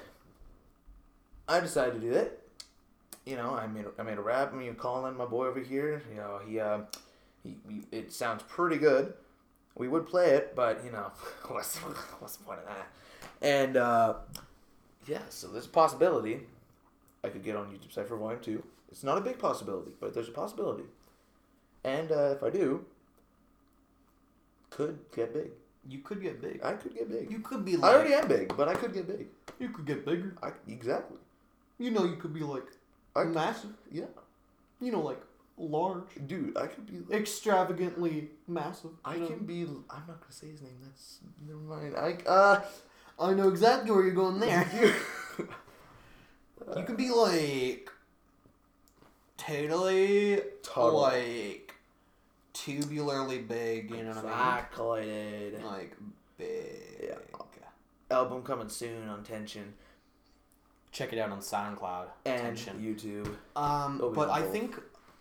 I 1.47 1.59
decided 1.59 1.95
to 1.95 1.99
do 1.99 2.13
it. 2.13 2.43
You 3.25 3.35
know, 3.35 3.53
I 3.53 3.67
made 3.67 3.85
I 3.97 4.03
made 4.03 4.17
a 4.17 4.21
rap. 4.21 4.51
I 4.53 4.55
mean, 4.55 4.75
Colin, 4.75 5.15
my 5.15 5.25
boy 5.25 5.47
over 5.47 5.59
here, 5.59 6.01
you 6.09 6.17
know, 6.17 6.39
he 6.45 6.59
uh, 6.59 6.79
he, 7.43 7.57
he 7.67 7.81
it 7.91 8.11
sounds 8.11 8.43
pretty 8.43 8.77
good. 8.77 9.13
We 9.79 9.87
would 9.87 10.05
play 10.05 10.31
it, 10.31 10.55
but 10.55 10.83
you 10.85 10.91
know, 10.91 11.11
what's 11.47 11.77
what's 12.19 12.35
the 12.37 12.43
point 12.43 12.59
of 12.59 12.65
that? 12.67 12.87
And 13.41 13.77
uh, 13.77 14.13
yeah, 15.07 15.21
so 15.29 15.47
there's 15.47 15.65
a 15.65 15.69
possibility 15.69 16.41
I 17.23 17.29
could 17.29 17.43
get 17.43 17.55
on 17.55 17.67
YouTube 17.67 17.91
Cypher 17.93 18.17
Volume 18.17 18.41
Two. 18.41 18.63
It's 18.91 19.03
not 19.03 19.17
a 19.17 19.21
big 19.21 19.39
possibility, 19.39 19.91
but 19.99 20.13
there's 20.13 20.27
a 20.27 20.31
possibility. 20.31 20.83
And 21.83 22.11
uh, 22.11 22.35
if 22.35 22.43
I 22.43 22.49
do, 22.49 22.85
could 24.69 24.99
get 25.15 25.33
big. 25.33 25.51
You 25.87 25.99
could 25.99 26.21
get 26.21 26.41
big. 26.41 26.59
I 26.63 26.73
could 26.73 26.93
get 26.93 27.09
big. 27.09 27.31
You 27.31 27.39
could 27.39 27.63
be 27.63 27.77
Like, 27.77 27.91
I 27.91 27.95
already 27.95 28.13
am 28.13 28.27
big, 28.27 28.55
but 28.57 28.67
I 28.67 28.73
could 28.75 28.93
get 28.93 29.07
big. 29.07 29.27
You 29.59 29.69
could 29.69 29.85
get 29.85 30.05
bigger. 30.05 30.35
I 30.43 30.51
exactly. 30.67 31.17
You 31.77 31.91
know, 31.91 32.03
you 32.03 32.17
could 32.17 32.33
be 32.33 32.41
like 32.41 32.65
I 33.15 33.23
massive. 33.23 33.71
yeah, 33.91 34.05
You 34.81 34.91
know, 34.91 35.01
like 35.01 35.21
large, 35.59 36.07
dude. 36.25 36.57
I 36.57 36.67
could 36.67 36.85
be. 36.87 37.13
extravagantly 37.15 38.29
massive. 38.47 38.91
I 39.05 39.17
know? 39.17 39.27
can 39.27 39.45
be. 39.45 39.63
I'm 39.63 40.03
not 40.07 40.19
gonna 40.21 40.31
say 40.31 40.47
his 40.47 40.61
name. 40.61 40.77
That's 40.83 41.19
never 41.45 41.59
mind. 41.59 41.95
I 41.95 42.17
uh. 42.29 42.61
I 43.19 43.33
know 43.33 43.49
exactly 43.49 43.91
where 43.91 44.03
you're 44.05 44.13
going 44.13 44.39
there. 44.39 44.65
you, 45.37 45.47
you 46.77 46.83
could 46.85 46.95
be 46.95 47.09
like 47.09 47.91
totally 49.37 50.39
Total. 50.63 50.99
like 51.01 51.73
tubularly 52.53 53.45
big. 53.45 53.91
You 53.91 54.03
know 54.03 54.09
what 54.11 54.25
I 54.25 54.59
Exactly. 54.59 55.01
mean? 55.01 55.65
Like 55.65 55.97
big. 56.37 57.03
Yeah. 57.03 57.15
Album 58.11 58.41
coming 58.41 58.69
soon 58.69 59.07
on 59.07 59.23
Tension 59.23 59.73
Check 60.91 61.13
it 61.13 61.19
out 61.19 61.29
on 61.29 61.39
SoundCloud. 61.39 62.05
and 62.25 62.41
Tension. 62.41 62.79
YouTube. 62.79 63.35
Um, 63.55 63.97
It'll 63.97 64.11
but 64.11 64.29
on 64.29 64.41
I 64.41 64.45
think 64.47 64.75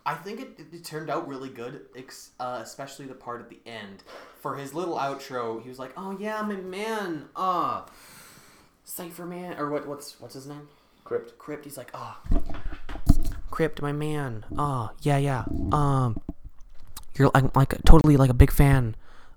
I 0.05 0.15
think 0.15 0.39
it, 0.39 0.59
it 0.73 0.83
turned 0.83 1.09
out 1.09 1.27
really 1.27 1.49
good, 1.49 1.81
ex- 1.95 2.31
uh, 2.39 2.59
especially 2.63 3.05
the 3.05 3.13
part 3.13 3.41
at 3.41 3.49
the 3.49 3.59
end. 3.65 4.03
For 4.39 4.55
his 4.55 4.73
little 4.73 4.95
outro, 4.95 5.61
he 5.61 5.69
was 5.69 5.79
like, 5.79 5.91
"Oh 5.97 6.17
yeah, 6.19 6.41
my 6.41 6.55
man, 6.55 7.29
uh, 7.35 7.83
Cipher 8.83 9.25
Man, 9.25 9.57
or 9.59 9.69
what? 9.69 9.87
What's 9.87 10.19
what's 10.19 10.33
his 10.33 10.47
name? 10.47 10.67
Crypt. 11.03 11.37
Crypt. 11.37 11.65
He's 11.65 11.77
like, 11.77 11.91
oh, 11.93 12.17
Crypt, 13.51 13.81
my 13.81 13.91
man. 13.91 14.45
Oh 14.57 14.91
yeah, 15.01 15.17
yeah. 15.17 15.43
Um, 15.71 16.19
you're 17.15 17.31
like, 17.33 17.55
like 17.55 17.83
totally 17.83 18.17
like 18.17 18.29
a 18.29 18.33
big 18.33 18.51
fan. 18.51 18.95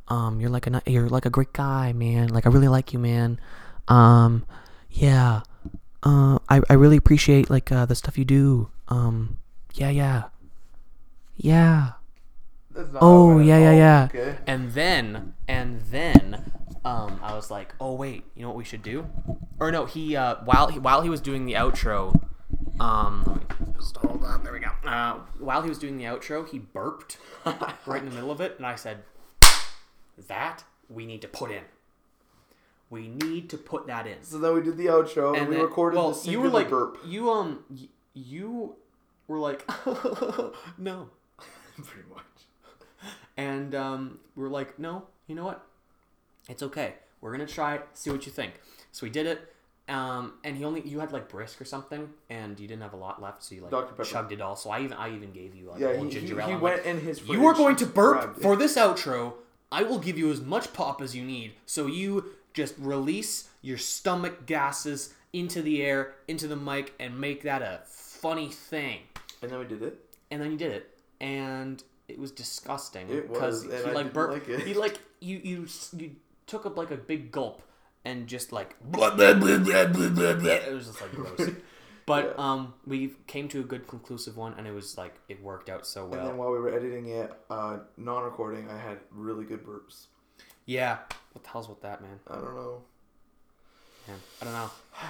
Um, 0.09 0.41
you're 0.41 0.51
like 0.51 0.67
a 0.67 0.83
you're 0.87 1.09
like 1.09 1.27
a 1.27 1.31
great 1.31 1.53
guy, 1.53 1.93
man. 1.93 2.29
Like 2.29 2.47
I 2.47 2.51
really 2.51 2.69
like 2.69 2.93
you, 2.93 2.99
man. 2.99 3.39
Um, 3.89 4.45
yeah. 4.91 5.43
Uh, 6.03 6.39
I 6.49 6.61
I 6.69 6.75
really 6.75 6.97
appreciate 6.97 7.49
like 7.51 7.71
uh, 7.71 7.87
the 7.87 7.95
stuff 7.95 8.19
you 8.19 8.25
do. 8.25 8.69
Um, 8.89 9.39
yeah, 9.75 9.91
yeah, 9.91 10.25
yeah. 11.37 11.93
That's 12.71 12.91
not 12.93 13.01
Oh, 13.03 13.39
yeah, 13.39 13.59
yeah, 13.59 13.73
yeah. 13.73 14.05
Okay. 14.11 14.39
And 14.47 14.73
then, 14.73 15.35
and 15.47 15.83
then, 15.91 16.51
um, 16.85 17.21
I 17.23 17.35
was 17.35 17.51
like, 17.51 17.75
oh 17.81 17.95
wait, 17.95 18.25
you 18.35 18.43
know 18.43 18.49
what 18.49 18.57
we 18.57 18.65
should 18.65 18.83
do? 18.83 19.07
Or 19.61 19.71
no, 19.71 19.85
he 19.87 20.17
uh, 20.17 20.37
while 20.45 20.69
he 20.69 20.79
while 20.79 21.03
he 21.03 21.11
was 21.11 21.21
doing 21.21 21.45
the 21.45 21.53
outro, 21.53 22.19
um, 22.81 23.47
just 23.79 23.97
hold 23.99 24.25
on. 24.25 24.43
There 24.43 24.53
we 24.53 24.61
go. 24.61 24.71
Uh, 24.85 25.21
while 25.39 25.63
he 25.63 25.69
was 25.69 25.79
doing 25.79 25.99
the 25.99 26.05
outro, 26.05 26.49
he 26.49 26.59
burped 26.59 27.19
right 27.87 28.03
in 28.03 28.09
the 28.09 28.15
middle 28.15 28.31
of 28.31 28.41
it, 28.41 28.55
and 28.57 28.65
I 28.67 28.75
said, 28.75 28.99
that 30.29 30.65
we 30.89 31.07
need 31.07 31.21
to 31.23 31.29
put 31.29 31.51
in. 31.51 31.63
We 32.91 33.09
need 33.09 33.49
to 33.51 33.57
put 33.57 33.87
that 33.87 34.07
in. 34.07 34.23
So 34.23 34.39
then 34.39 34.55
we 34.55 34.61
did 34.63 34.77
the 34.77 34.87
outro 34.87 35.37
and, 35.37 35.49
we 35.49 35.57
then- 35.57 35.65
recorded 35.65 35.97
well, 35.97 36.11
the 36.11 36.15
singular 36.17 36.45
you 36.47 36.51
were 36.53 36.59
like, 36.59 36.69
burp. 36.71 36.99
you 37.07 37.31
um, 37.31 37.65
y- 37.71 37.89
you 38.15 38.77
were 39.29 39.39
like, 39.39 39.65
no. 40.79 41.09
Pretty 41.85 42.09
much. 42.09 42.25
And 43.37 43.75
um, 43.75 44.19
we 44.37 44.45
are 44.45 44.49
like, 44.51 44.79
no, 44.79 45.05
you 45.27 45.35
know 45.35 45.45
what? 45.45 45.65
It's 46.49 46.63
okay. 46.63 46.95
We're 47.21 47.33
gonna 47.33 47.47
try 47.47 47.77
it. 47.77 47.87
See 47.95 48.11
what 48.11 48.27
you 48.27 48.33
think. 48.33 48.55
So 48.91 49.07
we 49.07 49.11
did 49.11 49.27
it. 49.27 49.49
Um, 49.89 50.35
and 50.45 50.57
he 50.57 50.65
only 50.65 50.81
you 50.87 51.01
had 51.01 51.13
like 51.13 51.29
brisk 51.29 51.61
or 51.61 51.65
something, 51.65 52.09
and 52.31 52.59
you 52.59 52.69
didn't 52.69 52.83
have 52.83 52.93
a 52.93 52.97
lot 52.97 53.21
left, 53.21 53.43
so 53.43 53.55
you 53.55 53.63
like 53.69 54.05
chugged 54.05 54.33
it 54.33 54.41
all. 54.41 54.55
So 54.57 54.71
I 54.71 54.81
even 54.83 54.97
I 54.97 55.15
even 55.15 55.33
gave 55.33 55.55
you 55.55 55.71
like 55.71 55.81
a 55.81 55.83
Yeah, 55.83 55.97
he, 55.97 56.05
he, 56.05 56.11
ginger 56.11 56.41
ale. 56.41 56.47
he 56.47 56.53
I'm 56.55 56.61
went 56.61 56.77
like, 56.79 56.87
in 56.87 57.01
his. 57.01 57.27
you 57.29 57.45
are 57.47 57.55
going 57.55 57.77
to 57.77 57.87
burp 57.87 58.41
for 58.41 58.55
this 58.57 58.77
outro. 58.77 59.35
I 59.71 59.83
will 59.83 59.99
give 59.99 60.19
you 60.19 60.31
as 60.31 60.41
much 60.41 60.73
pop 60.73 61.01
as 61.01 61.17
you 61.17 61.25
need, 61.25 61.55
so 61.67 61.87
you 61.87 62.27
just 62.55 62.75
release 62.79 63.49
your 63.63 63.79
stomach 63.79 64.45
gases 64.47 65.15
into 65.33 65.63
the 65.63 65.83
air, 65.83 66.15
into 66.29 66.47
the 66.47 66.57
mic, 66.57 66.93
and 67.01 67.19
make 67.19 67.43
that 67.43 67.63
a 67.63 67.81
funny 67.87 68.49
thing 68.51 68.99
And 69.41 69.51
then 69.51 69.59
we 69.59 69.65
did 69.65 69.83
it. 69.83 69.99
and 70.31 70.43
then 70.43 70.53
you 70.53 70.59
did 70.59 70.73
it, 70.73 70.91
and 71.23 71.83
it 72.09 72.19
was 72.19 72.31
disgusting 72.33 73.09
It 73.09 73.31
was, 73.31 73.63
because 73.63 73.63
and 73.63 73.73
he 73.73 73.79
I 73.79 73.81
like 73.95 73.95
didn't 73.95 74.13
burped. 74.13 74.33
like 74.35 74.49
it. 74.49 74.67
He 74.67 74.75
like 74.75 75.01
you 75.21 75.41
you 75.43 75.67
you 75.97 76.17
took 76.47 76.67
up 76.67 76.77
like 76.77 76.91
a 76.91 76.97
big 76.97 77.33
gulp 77.33 77.63
and 78.05 78.27
just 78.27 78.53
like 78.53 78.77
it 78.93 80.75
was 80.75 80.87
just 80.87 81.01
like 81.01 81.13
gross. 81.13 81.51
But 82.05 82.35
Yeah. 82.37 82.45
um, 82.53 82.75
we 82.85 83.13
came 83.29 83.47
to 83.51 83.61
a 83.61 83.63
good 83.63 83.87
conclusive 83.87 84.37
one, 84.37 84.55
and 84.59 84.67
it 84.67 84.73
was 84.73 84.99
like 84.99 85.15
it 85.29 85.41
worked 85.41 85.69
out 85.71 85.87
so 85.87 86.05
well. 86.05 86.19
And 86.19 86.31
then 86.31 86.37
while 86.37 86.51
we 86.51 86.59
were 86.59 86.75
editing 86.75 87.07
it, 87.07 87.33
uh, 87.49 87.79
non-recording, 87.97 88.69
I 88.69 88.77
had 88.77 88.99
really 89.13 89.45
good 89.45 89.65
burps. 89.65 90.07
Yeah, 90.67 90.99
what 91.33 91.45
the 91.45 91.51
hell's 91.51 91.69
with 91.69 91.81
that, 91.83 92.03
man? 92.03 92.19
I 92.29 92.35
don't 92.35 92.57
know. 92.57 92.83
man 94.09 94.19
I 94.41 94.45
don't 94.45 94.55
know. 94.55 94.71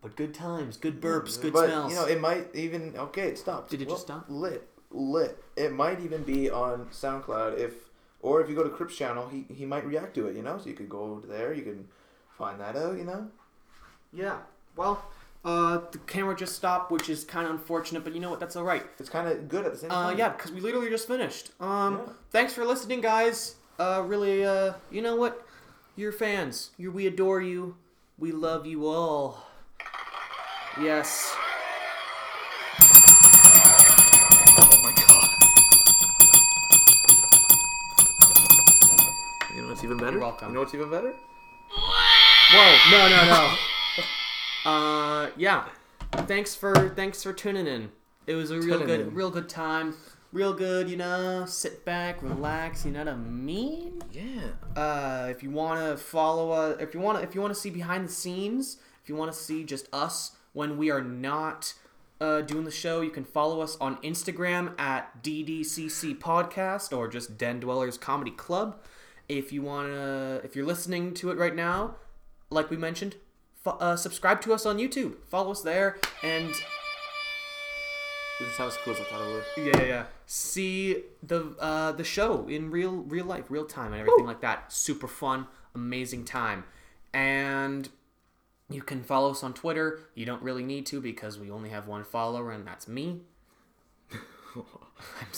But 0.00 0.16
good 0.16 0.34
times, 0.34 0.76
good 0.76 1.00
burps, 1.00 1.40
good 1.40 1.54
but, 1.54 1.64
smells. 1.66 1.90
You 1.90 1.98
know, 1.98 2.04
it 2.04 2.20
might 2.20 2.54
even 2.54 2.94
okay. 2.94 3.28
It 3.28 3.38
stopped. 3.38 3.70
Did 3.70 3.80
it 3.80 3.88
just 3.88 4.02
stop? 4.02 4.26
Lit, 4.28 4.68
lit. 4.94 5.42
It 5.56 5.72
might 5.72 6.00
even 6.00 6.22
be 6.22 6.50
on 6.50 6.86
SoundCloud 6.92 7.58
if, 7.58 7.74
or 8.22 8.40
if 8.40 8.48
you 8.48 8.54
go 8.56 8.62
to 8.64 8.70
Crypt's 8.70 8.96
channel, 8.96 9.28
he 9.28 9.44
he 9.52 9.66
might 9.66 9.84
react 9.86 10.14
to 10.14 10.26
it. 10.28 10.36
You 10.36 10.42
know, 10.42 10.58
so 10.58 10.68
you 10.68 10.74
could 10.74 10.88
go 10.88 11.00
over 11.00 11.26
there. 11.26 11.52
You 11.52 11.62
can 11.62 11.88
find 12.38 12.58
that 12.60 12.76
out. 12.76 12.96
You 12.96 13.04
know. 13.04 13.28
yeah. 14.12 14.38
Well, 14.76 15.04
uh, 15.44 15.80
the 15.92 15.98
camera 15.98 16.34
just 16.34 16.56
stopped, 16.56 16.90
which 16.90 17.08
is 17.08 17.22
kind 17.24 17.46
of 17.46 17.52
unfortunate, 17.52 18.02
but 18.02 18.12
you 18.14 18.20
know 18.20 18.30
what? 18.30 18.40
That's 18.40 18.56
all 18.56 18.64
right. 18.64 18.84
It's 18.98 19.08
kind 19.10 19.28
of 19.28 19.48
good 19.48 19.64
at 19.66 19.72
the 19.72 19.78
same 19.78 19.90
Uh, 19.90 20.08
time. 20.08 20.18
yeah, 20.18 20.30
because 20.30 20.50
we 20.52 20.60
literally 20.60 20.88
just 20.90 21.06
finished. 21.06 21.50
Um, 21.60 21.98
Yeah. 21.98 22.12
thanks 22.30 22.52
for 22.54 22.64
listening, 22.64 23.00
guys. 23.00 23.56
uh, 23.78 24.02
really, 24.06 24.44
uh, 24.44 24.72
you 24.90 25.02
know 25.02 25.16
what? 25.16 25.46
You're 25.96 26.12
fans. 26.12 26.70
you 26.76 26.90
we 26.92 27.06
adore 27.06 27.40
you. 27.42 27.76
We 28.18 28.30
love 28.32 28.66
you 28.66 28.86
all. 28.86 29.44
Yes. 30.80 31.34
Oh 34.56 34.80
my 34.82 34.92
god. 35.06 35.28
You 39.54 39.62
know 39.62 39.73
what's 39.84 39.92
even 39.92 40.04
better? 40.04 40.18
You're 40.18 40.26
welcome. 40.26 40.48
You 40.48 40.54
know 40.54 40.60
what's 40.60 40.74
even 40.74 40.90
better? 40.90 41.14
Whoa! 42.50 42.76
No, 42.90 43.08
no, 43.08 43.56
no. 44.64 44.70
uh, 44.70 45.30
yeah. 45.36 45.68
Thanks 46.26 46.54
for 46.54 46.90
thanks 46.90 47.22
for 47.22 47.32
tuning 47.32 47.66
in. 47.66 47.90
It 48.26 48.34
was 48.34 48.50
a 48.50 48.56
real 48.58 48.78
Tuning 48.78 48.86
good, 48.86 49.00
in. 49.00 49.14
real 49.14 49.30
good 49.30 49.48
time. 49.48 49.94
Real 50.32 50.52
good, 50.52 50.88
you 50.88 50.96
know. 50.96 51.44
Sit 51.46 51.84
back, 51.84 52.22
relax. 52.22 52.84
You 52.84 52.92
know 52.92 53.00
what 53.00 53.08
I 53.08 53.16
mean? 53.16 54.02
Yeah. 54.12 54.80
Uh, 54.80 55.28
if 55.30 55.42
you 55.42 55.50
want 55.50 55.80
to 55.80 55.96
follow 55.96 56.50
us, 56.50 56.80
if 56.80 56.94
you 56.94 57.00
want 57.00 57.18
to, 57.18 57.24
if 57.24 57.34
you 57.34 57.40
want 57.40 57.54
to 57.54 57.60
see 57.60 57.70
behind 57.70 58.08
the 58.08 58.12
scenes, 58.12 58.78
if 59.02 59.08
you 59.08 59.14
want 59.14 59.32
to 59.32 59.38
see 59.38 59.64
just 59.64 59.88
us 59.92 60.32
when 60.52 60.76
we 60.78 60.90
are 60.90 61.02
not 61.02 61.74
uh, 62.20 62.40
doing 62.40 62.64
the 62.64 62.70
show, 62.70 63.00
you 63.00 63.10
can 63.10 63.24
follow 63.24 63.60
us 63.60 63.76
on 63.80 63.96
Instagram 63.98 64.78
at 64.80 65.22
DDCC 65.22 66.18
Podcast 66.18 66.96
or 66.96 67.06
just 67.08 67.36
Den 67.36 67.60
Dwellers 67.60 67.98
Comedy 67.98 68.30
Club. 68.30 68.80
If 69.28 69.52
you 69.52 69.62
want 69.62 69.88
to, 69.88 70.40
if 70.44 70.54
you're 70.56 70.66
listening 70.66 71.14
to 71.14 71.30
it 71.30 71.38
right 71.38 71.54
now, 71.54 71.96
like 72.50 72.70
we 72.70 72.76
mentioned, 72.76 73.16
fo- 73.62 73.78
uh, 73.78 73.96
subscribe 73.96 74.40
to 74.42 74.52
us 74.52 74.66
on 74.66 74.78
YouTube. 74.78 75.14
Follow 75.28 75.52
us 75.52 75.62
there 75.62 75.96
and 76.22 76.48
This 78.40 78.48
is 78.50 78.56
how 78.56 78.66
as 78.66 78.76
cool 78.84 78.94
as 78.94 79.00
I 79.00 79.04
thought 79.04 79.22
it 79.22 79.32
would. 79.32 79.44
yeah, 79.66 79.80
yeah, 79.82 79.88
yeah. 79.88 80.04
See 80.26 81.02
the 81.22 81.54
uh, 81.60 81.92
the 81.92 82.04
show 82.04 82.46
in 82.48 82.70
real 82.70 82.92
real 82.92 83.24
life, 83.24 83.44
real 83.48 83.64
time, 83.64 83.92
and 83.92 84.00
everything 84.00 84.26
like 84.26 84.40
that. 84.40 84.72
Super 84.72 85.06
fun, 85.08 85.46
amazing 85.74 86.24
time, 86.24 86.64
and 87.12 87.88
you 88.68 88.82
can 88.82 89.02
follow 89.02 89.30
us 89.30 89.42
on 89.44 89.54
Twitter. 89.54 90.00
You 90.14 90.26
don't 90.26 90.42
really 90.42 90.64
need 90.64 90.84
to 90.86 91.00
because 91.00 91.38
we 91.38 91.50
only 91.50 91.68
have 91.70 91.86
one 91.86 92.02
follower, 92.04 92.50
and 92.50 92.66
that's 92.66 92.88
me. 92.88 93.20
I'm 94.56 95.32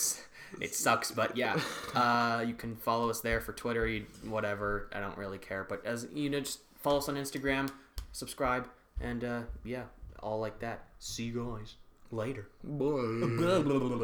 it 0.61 0.75
sucks, 0.75 1.11
but 1.11 1.37
yeah. 1.37 1.59
Uh, 1.95 2.45
you 2.47 2.55
can 2.55 2.77
follow 2.77 3.11
us 3.11 3.21
there 3.21 3.41
for 3.41 3.53
Twitter, 3.53 3.87
you, 3.87 4.07
whatever. 4.25 4.89
I 4.93 5.01
don't 5.01 5.17
really 5.17 5.39
care, 5.39 5.65
but 5.69 5.85
as 5.85 6.07
you 6.13 6.31
know, 6.31 6.41
just 6.41 6.61
follow 6.81 6.99
us 6.99 7.09
on 7.09 7.17
Instagram, 7.17 7.71
subscribe, 8.13 8.69
and 9.01 9.25
uh, 9.25 9.41
yeah, 9.65 9.85
all 10.23 10.41
like 10.41 10.61
that. 10.61 10.85
See 10.99 11.25
you 11.25 11.57
guys 11.59 11.75
later. 12.11 12.49
Boy. 12.63 13.03
Blah, 13.03 13.29
blah, 13.63 13.79
blah, 13.79 13.79
blah. 13.79 13.97